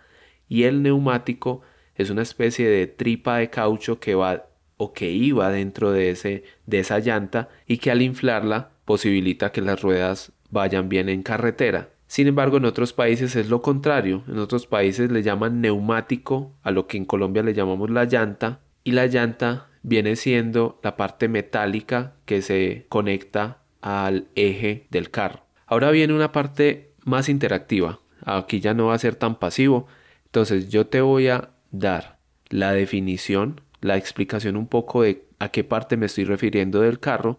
Y 0.52 0.66
el 0.66 0.84
neumático 0.84 1.62
es 1.96 2.10
una 2.10 2.24
especie 2.24 2.68
de 2.68 2.86
tripa 2.86 3.38
de 3.38 3.50
caucho 3.50 4.02
que 4.02 4.16
va 4.16 4.48
o 4.76 4.92
que 4.92 5.10
iba 5.10 5.50
dentro 5.50 5.94
de, 5.94 6.10
ese, 6.10 6.44
de 6.66 6.80
esa 6.80 7.00
llanta 7.00 7.48
y 7.66 7.78
que 7.78 7.90
al 7.90 8.02
inflarla 8.02 8.72
posibilita 8.84 9.54
que 9.54 9.62
las 9.62 9.82
ruedas 9.82 10.34
vayan 10.50 10.90
bien 10.90 11.08
en 11.08 11.24
carretera. 11.24 11.92
Sin 12.06 12.28
embargo, 12.28 12.58
en 12.58 12.66
otros 12.66 12.92
países 12.92 13.38
es 13.38 13.48
lo 13.48 13.62
contrario. 13.62 14.26
En 14.28 14.40
otros 14.40 14.68
países 14.68 15.10
le 15.10 15.24
llaman 15.24 15.62
neumático 15.62 16.52
a 16.64 16.72
lo 16.72 16.86
que 16.86 16.98
en 16.98 17.06
Colombia 17.06 17.44
le 17.44 17.54
llamamos 17.54 17.90
la 17.90 18.04
llanta 18.04 18.60
y 18.84 18.92
la 18.92 19.08
llanta 19.08 19.70
viene 19.84 20.18
siendo 20.18 20.82
la 20.84 20.98
parte 20.98 21.30
metálica 21.30 22.16
que 22.26 22.42
se 22.42 22.88
conecta 22.90 23.60
al 23.80 24.28
eje 24.36 24.86
del 24.90 25.12
carro. 25.12 25.46
Ahora 25.66 25.92
viene 25.92 26.14
una 26.14 26.34
parte 26.34 26.92
más 27.06 27.30
interactiva. 27.30 28.02
Aquí 28.26 28.60
ya 28.60 28.74
no 28.74 28.88
va 28.88 28.96
a 28.96 29.00
ser 29.00 29.16
tan 29.16 29.40
pasivo. 29.40 29.88
Entonces 30.32 30.70
yo 30.70 30.88
te 30.88 31.02
voy 31.02 31.28
a 31.28 31.50
dar 31.72 32.17
la 32.48 32.72
definición, 32.72 33.60
la 33.82 33.98
explicación 33.98 34.56
un 34.56 34.65
poco 34.65 35.02
de 35.02 35.26
a 35.39 35.50
qué 35.50 35.65
parte 35.65 35.98
me 35.98 36.06
estoy 36.06 36.24
refiriendo 36.24 36.80
del 36.80 37.02
carro 37.02 37.38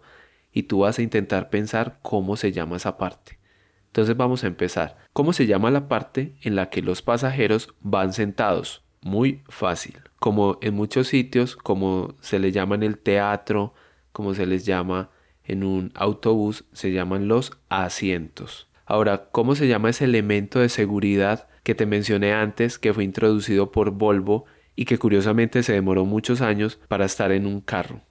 y 0.51 0.63
tú 0.63 0.81
vas 0.81 0.99
a 0.99 1.01
intentar 1.01 1.49
pensar 1.49 1.97
cómo 2.03 2.37
se 2.37 2.51
llama 2.51 2.77
esa 2.77 2.99
parte. 2.99 3.39
Entonces 3.87 4.15
vamos 4.15 4.43
a 4.43 4.47
empezar. 4.47 4.97
¿Cómo 5.11 5.33
se 5.33 5.47
llama 5.47 5.71
la 5.71 5.87
parte 5.87 6.35
en 6.43 6.55
la 6.55 6.69
que 6.69 6.83
los 6.83 7.01
pasajeros 7.01 7.73
van 7.81 8.13
sentados? 8.13 8.83
Muy 9.01 9.41
fácil. 9.49 9.99
Como 10.19 10.59
en 10.61 10.75
muchos 10.75 11.07
sitios, 11.07 11.55
como 11.55 12.13
se 12.21 12.37
le 12.37 12.51
llama 12.51 12.75
en 12.75 12.83
el 12.83 12.99
teatro, 12.99 13.73
como 14.11 14.35
se 14.35 14.45
les 14.45 14.67
llama 14.67 15.09
en 15.45 15.63
un 15.63 15.91
autobús 15.95 16.65
se 16.73 16.91
llaman 16.91 17.27
los 17.27 17.57
asientos. 17.69 18.67
Ahora, 18.85 19.29
¿cómo 19.31 19.55
se 19.55 19.67
llama 19.67 19.89
ese 19.89 20.05
elemento 20.05 20.59
de 20.59 20.69
seguridad 20.69 21.47
que 21.63 21.75
te 21.75 21.85
mencioné 21.85 22.33
antes 22.33 22.77
que 22.77 22.93
fue 22.93 23.03
introducido 23.03 23.71
por 23.71 23.91
Volvo 23.91 24.45
y 24.75 24.85
que 24.85 24.97
curiosamente 24.97 25.63
se 25.63 25.73
demoró 25.73 26.05
muchos 26.05 26.41
años 26.41 26.79
para 26.87 27.05
estar 27.05 27.31
en 27.31 27.45
un 27.45 27.61
carro? 27.61 28.01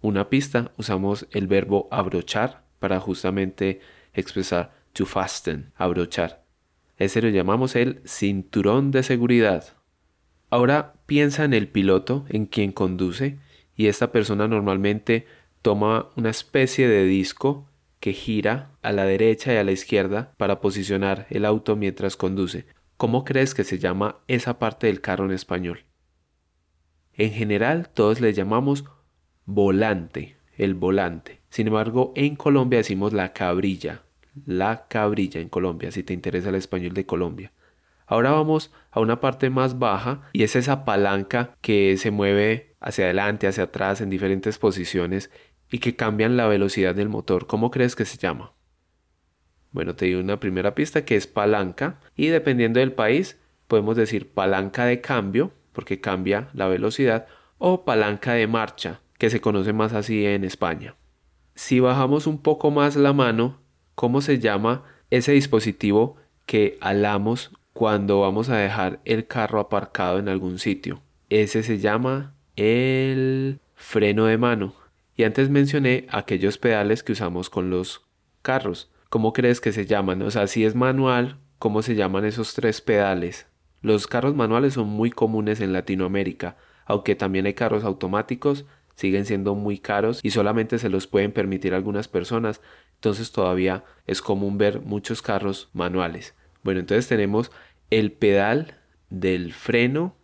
Una 0.00 0.28
pista, 0.28 0.72
usamos 0.76 1.26
el 1.30 1.46
verbo 1.46 1.88
abrochar 1.90 2.64
para 2.78 3.00
justamente 3.00 3.80
expresar 4.14 4.72
to 4.92 5.06
fasten, 5.06 5.72
abrochar. 5.76 6.44
Ese 6.96 7.20
lo 7.20 7.28
llamamos 7.28 7.76
el 7.76 8.00
cinturón 8.06 8.90
de 8.90 9.02
seguridad. 9.02 9.74
Ahora 10.48 10.94
piensa 11.06 11.44
en 11.44 11.54
el 11.54 11.68
piloto, 11.68 12.24
en 12.28 12.46
quien 12.46 12.72
conduce, 12.72 13.38
y 13.76 13.88
esta 13.88 14.12
persona 14.12 14.48
normalmente 14.48 15.26
toma 15.60 16.08
una 16.16 16.30
especie 16.30 16.88
de 16.88 17.04
disco 17.04 17.68
que 18.06 18.12
gira 18.12 18.70
a 18.82 18.92
la 18.92 19.04
derecha 19.04 19.52
y 19.52 19.56
a 19.56 19.64
la 19.64 19.72
izquierda 19.72 20.32
para 20.36 20.60
posicionar 20.60 21.26
el 21.28 21.44
auto 21.44 21.74
mientras 21.74 22.16
conduce. 22.16 22.64
¿Cómo 22.96 23.24
crees 23.24 23.52
que 23.52 23.64
se 23.64 23.80
llama 23.80 24.18
esa 24.28 24.60
parte 24.60 24.86
del 24.86 25.00
carro 25.00 25.24
en 25.24 25.32
español? 25.32 25.86
En 27.14 27.32
general 27.32 27.88
todos 27.92 28.20
le 28.20 28.32
llamamos 28.32 28.84
volante, 29.44 30.36
el 30.56 30.74
volante. 30.74 31.40
Sin 31.50 31.66
embargo, 31.66 32.12
en 32.14 32.36
Colombia 32.36 32.76
decimos 32.76 33.12
la 33.12 33.32
cabrilla, 33.32 34.02
la 34.44 34.86
cabrilla 34.86 35.40
en 35.40 35.48
Colombia, 35.48 35.90
si 35.90 36.04
te 36.04 36.14
interesa 36.14 36.50
el 36.50 36.54
español 36.54 36.94
de 36.94 37.06
Colombia. 37.06 37.52
Ahora 38.06 38.30
vamos 38.30 38.72
a 38.92 39.00
una 39.00 39.18
parte 39.18 39.50
más 39.50 39.80
baja 39.80 40.22
y 40.32 40.44
es 40.44 40.54
esa 40.54 40.84
palanca 40.84 41.56
que 41.60 41.96
se 41.96 42.12
mueve 42.12 42.76
hacia 42.78 43.06
adelante, 43.06 43.48
hacia 43.48 43.64
atrás 43.64 44.00
en 44.00 44.10
diferentes 44.10 44.58
posiciones 44.58 45.32
y 45.70 45.78
que 45.78 45.96
cambian 45.96 46.36
la 46.36 46.46
velocidad 46.46 46.94
del 46.94 47.08
motor. 47.08 47.46
¿Cómo 47.46 47.70
crees 47.70 47.96
que 47.96 48.04
se 48.04 48.18
llama? 48.18 48.52
Bueno, 49.72 49.94
te 49.94 50.06
doy 50.06 50.14
una 50.14 50.40
primera 50.40 50.74
pista 50.74 51.04
que 51.04 51.16
es 51.16 51.26
palanca 51.26 52.00
y 52.16 52.28
dependiendo 52.28 52.80
del 52.80 52.92
país 52.92 53.38
podemos 53.66 53.96
decir 53.96 54.30
palanca 54.30 54.84
de 54.86 55.00
cambio 55.00 55.52
porque 55.72 56.00
cambia 56.00 56.48
la 56.54 56.68
velocidad 56.68 57.26
o 57.58 57.84
palanca 57.84 58.32
de 58.32 58.46
marcha 58.46 59.00
que 59.18 59.30
se 59.30 59.40
conoce 59.40 59.72
más 59.72 59.92
así 59.92 60.24
en 60.24 60.44
España. 60.44 60.94
Si 61.54 61.80
bajamos 61.80 62.26
un 62.26 62.38
poco 62.38 62.70
más 62.70 62.96
la 62.96 63.12
mano, 63.12 63.58
¿cómo 63.94 64.20
se 64.20 64.38
llama 64.38 64.84
ese 65.10 65.32
dispositivo 65.32 66.16
que 66.44 66.78
alamos 66.80 67.50
cuando 67.72 68.20
vamos 68.20 68.48
a 68.48 68.56
dejar 68.56 69.00
el 69.04 69.26
carro 69.26 69.60
aparcado 69.60 70.18
en 70.18 70.28
algún 70.28 70.58
sitio? 70.58 71.02
Ese 71.28 71.62
se 71.62 71.78
llama 71.78 72.34
el 72.56 73.60
freno 73.74 74.26
de 74.26 74.38
mano. 74.38 74.74
Y 75.16 75.24
antes 75.24 75.48
mencioné 75.48 76.06
aquellos 76.10 76.58
pedales 76.58 77.02
que 77.02 77.12
usamos 77.12 77.48
con 77.48 77.70
los 77.70 78.06
carros. 78.42 78.90
¿Cómo 79.08 79.32
crees 79.32 79.60
que 79.60 79.72
se 79.72 79.86
llaman? 79.86 80.22
O 80.22 80.30
sea, 80.30 80.46
si 80.46 80.64
es 80.64 80.74
manual, 80.74 81.38
¿cómo 81.58 81.82
se 81.82 81.94
llaman 81.94 82.24
esos 82.24 82.54
tres 82.54 82.80
pedales? 82.80 83.46
Los 83.80 84.06
carros 84.06 84.34
manuales 84.34 84.74
son 84.74 84.88
muy 84.88 85.10
comunes 85.10 85.60
en 85.60 85.72
Latinoamérica, 85.72 86.56
aunque 86.84 87.14
también 87.14 87.46
hay 87.46 87.54
carros 87.54 87.84
automáticos, 87.84 88.66
siguen 88.94 89.24
siendo 89.24 89.54
muy 89.54 89.78
caros 89.78 90.20
y 90.22 90.30
solamente 90.30 90.78
se 90.78 90.88
los 90.88 91.06
pueden 91.06 91.32
permitir 91.32 91.74
algunas 91.74 92.08
personas, 92.08 92.60
entonces 92.94 93.30
todavía 93.32 93.84
es 94.06 94.22
común 94.22 94.58
ver 94.58 94.80
muchos 94.80 95.22
carros 95.22 95.68
manuales. 95.72 96.34
Bueno, 96.62 96.80
entonces 96.80 97.06
tenemos 97.06 97.52
el 97.90 98.12
pedal 98.12 98.78
del 99.10 99.52
freno, 99.52 100.16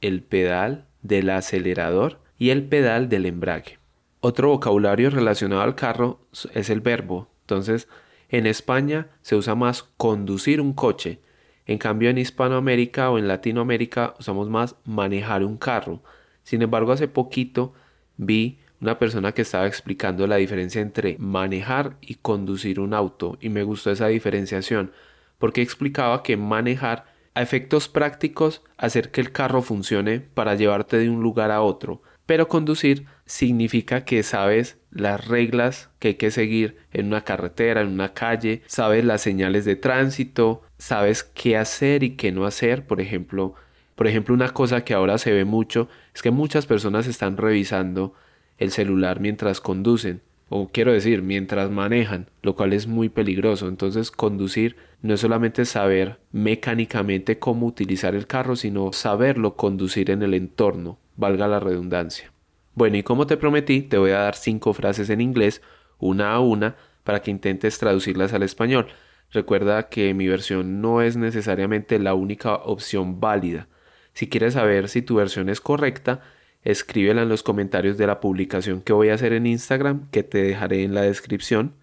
el 0.00 0.22
pedal 0.22 0.86
del 1.02 1.30
acelerador 1.30 2.20
y 2.38 2.50
el 2.50 2.64
pedal 2.64 3.08
del 3.08 3.26
embrague. 3.26 3.78
Otro 4.20 4.48
vocabulario 4.48 5.10
relacionado 5.10 5.62
al 5.62 5.74
carro 5.74 6.20
es 6.54 6.70
el 6.70 6.80
verbo. 6.80 7.28
Entonces, 7.42 7.88
en 8.28 8.46
España 8.46 9.08
se 9.22 9.36
usa 9.36 9.54
más 9.54 9.84
conducir 9.96 10.60
un 10.60 10.72
coche. 10.72 11.20
En 11.66 11.78
cambio, 11.78 12.10
en 12.10 12.18
Hispanoamérica 12.18 13.10
o 13.10 13.18
en 13.18 13.28
Latinoamérica 13.28 14.14
usamos 14.18 14.48
más 14.48 14.76
manejar 14.84 15.44
un 15.44 15.56
carro. 15.56 16.02
Sin 16.42 16.62
embargo, 16.62 16.92
hace 16.92 17.08
poquito 17.08 17.74
vi 18.16 18.58
una 18.80 18.98
persona 18.98 19.32
que 19.32 19.42
estaba 19.42 19.66
explicando 19.66 20.26
la 20.26 20.36
diferencia 20.36 20.80
entre 20.80 21.16
manejar 21.18 21.96
y 22.00 22.16
conducir 22.16 22.80
un 22.80 22.94
auto 22.94 23.38
y 23.40 23.48
me 23.48 23.62
gustó 23.62 23.90
esa 23.90 24.08
diferenciación 24.08 24.92
porque 25.38 25.62
explicaba 25.62 26.22
que 26.22 26.36
manejar 26.36 27.06
a 27.34 27.42
efectos 27.42 27.88
prácticos 27.88 28.62
hacer 28.76 29.10
que 29.10 29.20
el 29.20 29.32
carro 29.32 29.62
funcione 29.62 30.20
para 30.20 30.54
llevarte 30.54 30.98
de 30.98 31.10
un 31.10 31.22
lugar 31.22 31.50
a 31.50 31.62
otro 31.62 32.02
pero 32.26 32.48
conducir 32.48 33.06
significa 33.24 34.04
que 34.04 34.22
sabes 34.22 34.78
las 34.90 35.26
reglas 35.26 35.90
que 35.98 36.08
hay 36.08 36.14
que 36.14 36.30
seguir 36.30 36.76
en 36.92 37.06
una 37.06 37.22
carretera, 37.22 37.80
en 37.80 37.88
una 37.88 38.12
calle, 38.12 38.62
sabes 38.66 39.04
las 39.04 39.22
señales 39.22 39.64
de 39.64 39.76
tránsito, 39.76 40.62
sabes 40.78 41.22
qué 41.22 41.56
hacer 41.56 42.02
y 42.02 42.16
qué 42.16 42.32
no 42.32 42.44
hacer, 42.44 42.86
por 42.86 43.00
ejemplo, 43.00 43.54
por 43.96 44.06
ejemplo, 44.06 44.34
una 44.34 44.50
cosa 44.50 44.84
que 44.84 44.92
ahora 44.92 45.16
se 45.16 45.32
ve 45.32 45.46
mucho 45.46 45.88
es 46.14 46.20
que 46.20 46.30
muchas 46.30 46.66
personas 46.66 47.06
están 47.06 47.38
revisando 47.38 48.12
el 48.58 48.70
celular 48.70 49.20
mientras 49.20 49.60
conducen, 49.62 50.20
o 50.50 50.68
quiero 50.68 50.92
decir, 50.92 51.22
mientras 51.22 51.70
manejan, 51.70 52.28
lo 52.42 52.54
cual 52.54 52.74
es 52.74 52.86
muy 52.86 53.08
peligroso. 53.08 53.68
Entonces, 53.68 54.10
conducir 54.10 54.76
no 55.00 55.14
es 55.14 55.20
solamente 55.20 55.64
saber 55.64 56.18
mecánicamente 56.30 57.38
cómo 57.38 57.66
utilizar 57.66 58.14
el 58.14 58.26
carro, 58.26 58.54
sino 58.54 58.92
saberlo 58.92 59.56
conducir 59.56 60.10
en 60.10 60.22
el 60.22 60.34
entorno, 60.34 60.98
valga 61.16 61.48
la 61.48 61.60
redundancia. 61.60 62.32
Bueno, 62.74 62.96
y 62.98 63.02
como 63.02 63.26
te 63.26 63.36
prometí, 63.36 63.82
te 63.82 63.98
voy 63.98 64.10
a 64.10 64.18
dar 64.18 64.34
cinco 64.34 64.72
frases 64.72 65.08
en 65.10 65.20
inglés, 65.20 65.62
una 65.98 66.32
a 66.32 66.40
una, 66.40 66.76
para 67.04 67.22
que 67.22 67.30
intentes 67.30 67.78
traducirlas 67.78 68.32
al 68.32 68.42
español. 68.42 68.88
Recuerda 69.32 69.88
que 69.88 70.12
mi 70.14 70.28
versión 70.28 70.80
no 70.80 71.02
es 71.02 71.16
necesariamente 71.16 71.98
la 71.98 72.14
única 72.14 72.54
opción 72.54 73.20
válida. 73.20 73.68
Si 74.12 74.28
quieres 74.28 74.54
saber 74.54 74.88
si 74.88 75.02
tu 75.02 75.16
versión 75.16 75.48
es 75.48 75.60
correcta, 75.60 76.20
escríbela 76.62 77.22
en 77.22 77.28
los 77.28 77.42
comentarios 77.42 77.96
de 77.96 78.06
la 78.06 78.20
publicación 78.20 78.82
que 78.82 78.92
voy 78.92 79.08
a 79.08 79.14
hacer 79.14 79.32
en 79.32 79.46
Instagram, 79.46 80.10
que 80.10 80.22
te 80.22 80.42
dejaré 80.42 80.82
en 80.82 80.94
la 80.94 81.02
descripción. 81.02 81.74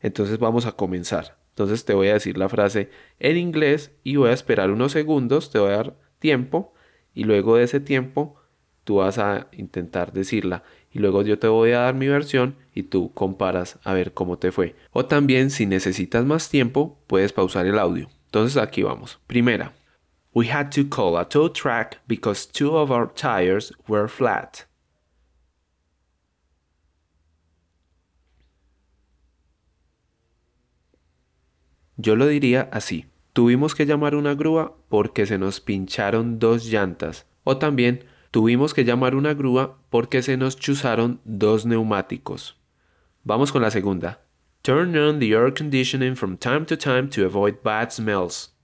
Entonces 0.00 0.38
vamos 0.38 0.66
a 0.66 0.72
comenzar. 0.72 1.38
Entonces 1.50 1.84
te 1.84 1.94
voy 1.94 2.08
a 2.08 2.14
decir 2.14 2.36
la 2.36 2.48
frase 2.48 2.90
en 3.18 3.36
inglés 3.36 3.92
y 4.04 4.16
voy 4.16 4.30
a 4.30 4.34
esperar 4.34 4.70
unos 4.70 4.92
segundos, 4.92 5.50
te 5.50 5.58
voy 5.58 5.70
a 5.70 5.76
dar 5.76 5.96
tiempo 6.18 6.74
y 7.14 7.24
luego 7.24 7.56
de 7.56 7.64
ese 7.64 7.80
tiempo 7.80 8.36
tú 8.86 8.96
vas 8.96 9.18
a 9.18 9.48
intentar 9.50 10.12
decirla 10.12 10.62
y 10.92 11.00
luego 11.00 11.22
yo 11.22 11.40
te 11.40 11.48
voy 11.48 11.72
a 11.72 11.80
dar 11.80 11.94
mi 11.94 12.06
versión 12.06 12.54
y 12.72 12.84
tú 12.84 13.12
comparas 13.12 13.80
a 13.82 13.92
ver 13.92 14.14
cómo 14.14 14.38
te 14.38 14.52
fue. 14.52 14.76
O 14.92 15.06
también 15.06 15.50
si 15.50 15.66
necesitas 15.66 16.24
más 16.24 16.48
tiempo 16.48 16.96
puedes 17.08 17.32
pausar 17.32 17.66
el 17.66 17.80
audio. 17.80 18.08
Entonces 18.26 18.56
aquí 18.56 18.84
vamos. 18.84 19.18
Primera. 19.26 19.72
We 20.32 20.50
had 20.52 20.70
to 20.70 20.88
call 20.88 21.16
a 21.18 21.28
tow 21.28 21.50
track 21.50 22.00
because 22.06 22.46
two 22.46 22.76
of 22.76 22.90
our 22.90 23.12
tires 23.12 23.74
were 23.88 24.06
flat. 24.06 24.60
Yo 31.96 32.14
lo 32.14 32.26
diría 32.28 32.68
así. 32.72 33.06
Tuvimos 33.32 33.74
que 33.74 33.84
llamar 33.84 34.14
una 34.14 34.34
grúa 34.34 34.76
porque 34.88 35.26
se 35.26 35.38
nos 35.38 35.60
pincharon 35.60 36.38
dos 36.38 36.66
llantas. 36.66 37.26
O 37.42 37.56
también 37.56 38.04
Tuvimos 38.36 38.74
que 38.74 38.84
llamar 38.84 39.14
una 39.14 39.32
grúa 39.32 39.78
porque 39.88 40.20
se 40.20 40.36
nos 40.36 40.58
chuzaron 40.58 41.22
dos 41.24 41.64
neumáticos. 41.64 42.60
Vamos 43.24 43.50
con 43.50 43.62
la 43.62 43.70
segunda. 43.70 44.26
Turn 44.60 44.94
on 44.94 45.20
the 45.20 45.30
air 45.30 45.54
conditioning 45.54 46.14
from 46.14 46.36
time 46.36 46.66
to 46.66 46.76
time 46.76 47.08
to 47.08 47.24
avoid 47.24 47.54
bad 47.64 47.92
smells. 47.92 48.54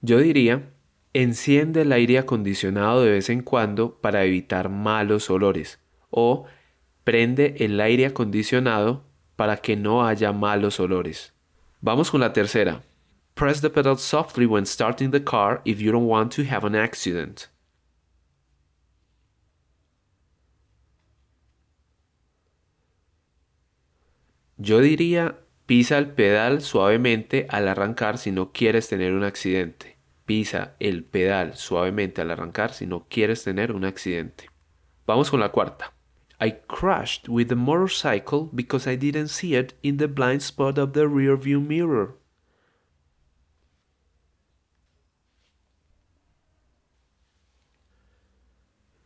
Yo 0.00 0.18
diría, 0.18 0.70
enciende 1.12 1.82
el 1.82 1.90
aire 1.90 2.20
acondicionado 2.20 3.02
de 3.02 3.10
vez 3.10 3.30
en 3.30 3.42
cuando 3.42 4.00
para 4.00 4.24
evitar 4.24 4.68
malos 4.68 5.28
olores. 5.28 5.80
O 6.10 6.46
prende 7.02 7.56
el 7.58 7.80
aire 7.80 8.06
acondicionado 8.06 9.02
para 9.34 9.56
que 9.56 9.74
no 9.74 10.06
haya 10.06 10.30
malos 10.30 10.78
olores. 10.78 11.34
Vamos 11.84 12.12
con 12.12 12.20
la 12.20 12.32
tercera. 12.32 12.84
Press 13.34 13.60
the 13.60 13.68
pedal 13.68 13.96
softly 13.96 14.46
when 14.46 14.64
starting 14.64 15.10
the 15.10 15.20
car 15.20 15.60
if 15.64 15.80
you 15.80 15.90
don't 15.90 16.06
want 16.06 16.32
to 16.32 16.44
have 16.44 16.64
an 16.64 16.76
accident. 16.76 17.48
Yo 24.58 24.80
diría, 24.80 25.40
pisa 25.66 25.98
el 25.98 26.10
pedal 26.10 26.62
suavemente 26.62 27.48
al 27.50 27.66
arrancar 27.66 28.16
si 28.16 28.30
no 28.30 28.52
quieres 28.52 28.88
tener 28.88 29.12
un 29.12 29.24
accidente. 29.24 29.96
Pisa 30.24 30.76
el 30.78 31.02
pedal 31.02 31.56
suavemente 31.56 32.20
al 32.20 32.30
arrancar 32.30 32.74
si 32.74 32.86
no 32.86 33.08
quieres 33.08 33.42
tener 33.42 33.72
un 33.72 33.84
accidente. 33.84 34.48
Vamos 35.04 35.32
con 35.32 35.40
la 35.40 35.48
cuarta. 35.48 35.92
I 36.42 36.58
crashed 36.66 37.28
with 37.28 37.48
the 37.50 37.54
motorcycle 37.54 38.50
because 38.52 38.90
I 38.90 38.96
didn't 38.96 39.28
see 39.28 39.54
it 39.54 39.74
in 39.80 39.98
the 39.98 40.08
blind 40.08 40.42
spot 40.42 40.76
of 40.76 40.92
the 40.92 41.06
rear 41.06 41.36
view 41.36 41.60
mirror. 41.60 42.16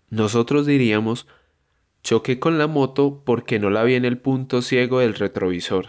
Nosotros 0.08 0.64
diríamos, 0.64 1.26
choqué 2.02 2.38
con 2.38 2.56
la 2.56 2.68
moto 2.68 3.22
porque 3.26 3.58
no 3.58 3.68
la 3.68 3.84
vi 3.84 3.96
en 3.96 4.06
el 4.06 4.16
punto 4.16 4.62
ciego 4.62 5.00
del 5.00 5.14
retrovisor. 5.14 5.88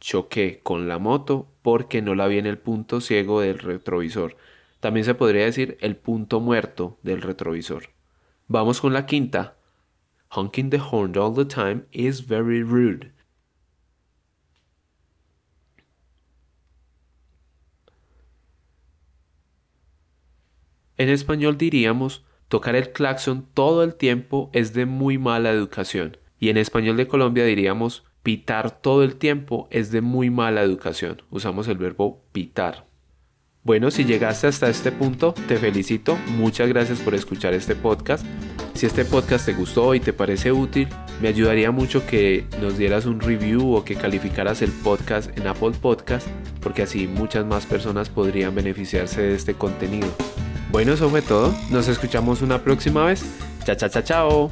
Choqué 0.00 0.58
con 0.64 0.88
la 0.88 0.98
moto 0.98 1.46
porque 1.62 2.02
no 2.02 2.16
la 2.16 2.26
vi 2.26 2.38
en 2.38 2.46
el 2.46 2.58
punto 2.58 3.00
ciego 3.00 3.40
del 3.40 3.60
retrovisor. 3.60 4.36
También 4.80 5.04
se 5.04 5.14
podría 5.14 5.44
decir 5.44 5.78
el 5.80 5.94
punto 5.94 6.40
muerto 6.40 6.98
del 7.02 7.22
retrovisor. 7.22 7.90
Vamos 8.48 8.80
con 8.80 8.92
la 8.92 9.06
quinta. 9.06 9.58
Honking 10.34 10.70
the 10.70 10.78
horn 10.78 11.16
all 11.16 11.32
the 11.32 11.44
time 11.44 11.86
is 11.92 12.26
very 12.26 12.64
rude. 12.64 13.12
En 20.96 21.08
español 21.08 21.56
diríamos, 21.56 22.24
tocar 22.48 22.74
el 22.74 22.90
claxon 22.90 23.46
todo 23.54 23.84
el 23.84 23.94
tiempo 23.94 24.50
es 24.52 24.74
de 24.74 24.86
muy 24.86 25.18
mala 25.18 25.50
educación. 25.50 26.16
Y 26.40 26.48
en 26.48 26.56
español 26.56 26.96
de 26.96 27.06
Colombia 27.06 27.44
diríamos, 27.44 28.04
pitar 28.24 28.80
todo 28.80 29.04
el 29.04 29.14
tiempo 29.14 29.68
es 29.70 29.92
de 29.92 30.00
muy 30.00 30.30
mala 30.30 30.62
educación. 30.62 31.22
Usamos 31.30 31.68
el 31.68 31.78
verbo 31.78 32.24
pitar. 32.32 32.88
Bueno, 33.64 33.90
si 33.90 34.04
llegaste 34.04 34.46
hasta 34.46 34.68
este 34.68 34.92
punto, 34.92 35.32
te 35.48 35.56
felicito. 35.56 36.18
Muchas 36.36 36.68
gracias 36.68 36.98
por 37.00 37.14
escuchar 37.14 37.54
este 37.54 37.74
podcast. 37.74 38.24
Si 38.74 38.84
este 38.84 39.06
podcast 39.06 39.46
te 39.46 39.54
gustó 39.54 39.94
y 39.94 40.00
te 40.00 40.12
parece 40.12 40.52
útil, 40.52 40.86
me 41.22 41.28
ayudaría 41.28 41.70
mucho 41.70 42.06
que 42.06 42.44
nos 42.60 42.76
dieras 42.76 43.06
un 43.06 43.20
review 43.20 43.74
o 43.74 43.82
que 43.82 43.94
calificaras 43.94 44.60
el 44.60 44.70
podcast 44.70 45.36
en 45.38 45.46
Apple 45.46 45.72
Podcast, 45.80 46.26
porque 46.60 46.82
así 46.82 47.06
muchas 47.06 47.46
más 47.46 47.64
personas 47.64 48.10
podrían 48.10 48.54
beneficiarse 48.54 49.22
de 49.22 49.34
este 49.34 49.54
contenido. 49.54 50.08
Bueno, 50.70 50.92
eso 50.92 51.08
fue 51.08 51.22
todo. 51.22 51.54
Nos 51.70 51.88
escuchamos 51.88 52.42
una 52.42 52.62
próxima 52.62 53.06
vez. 53.06 53.24
Chao, 53.64 53.76
chao, 53.76 53.88
chao, 53.88 54.02
chao. 54.02 54.50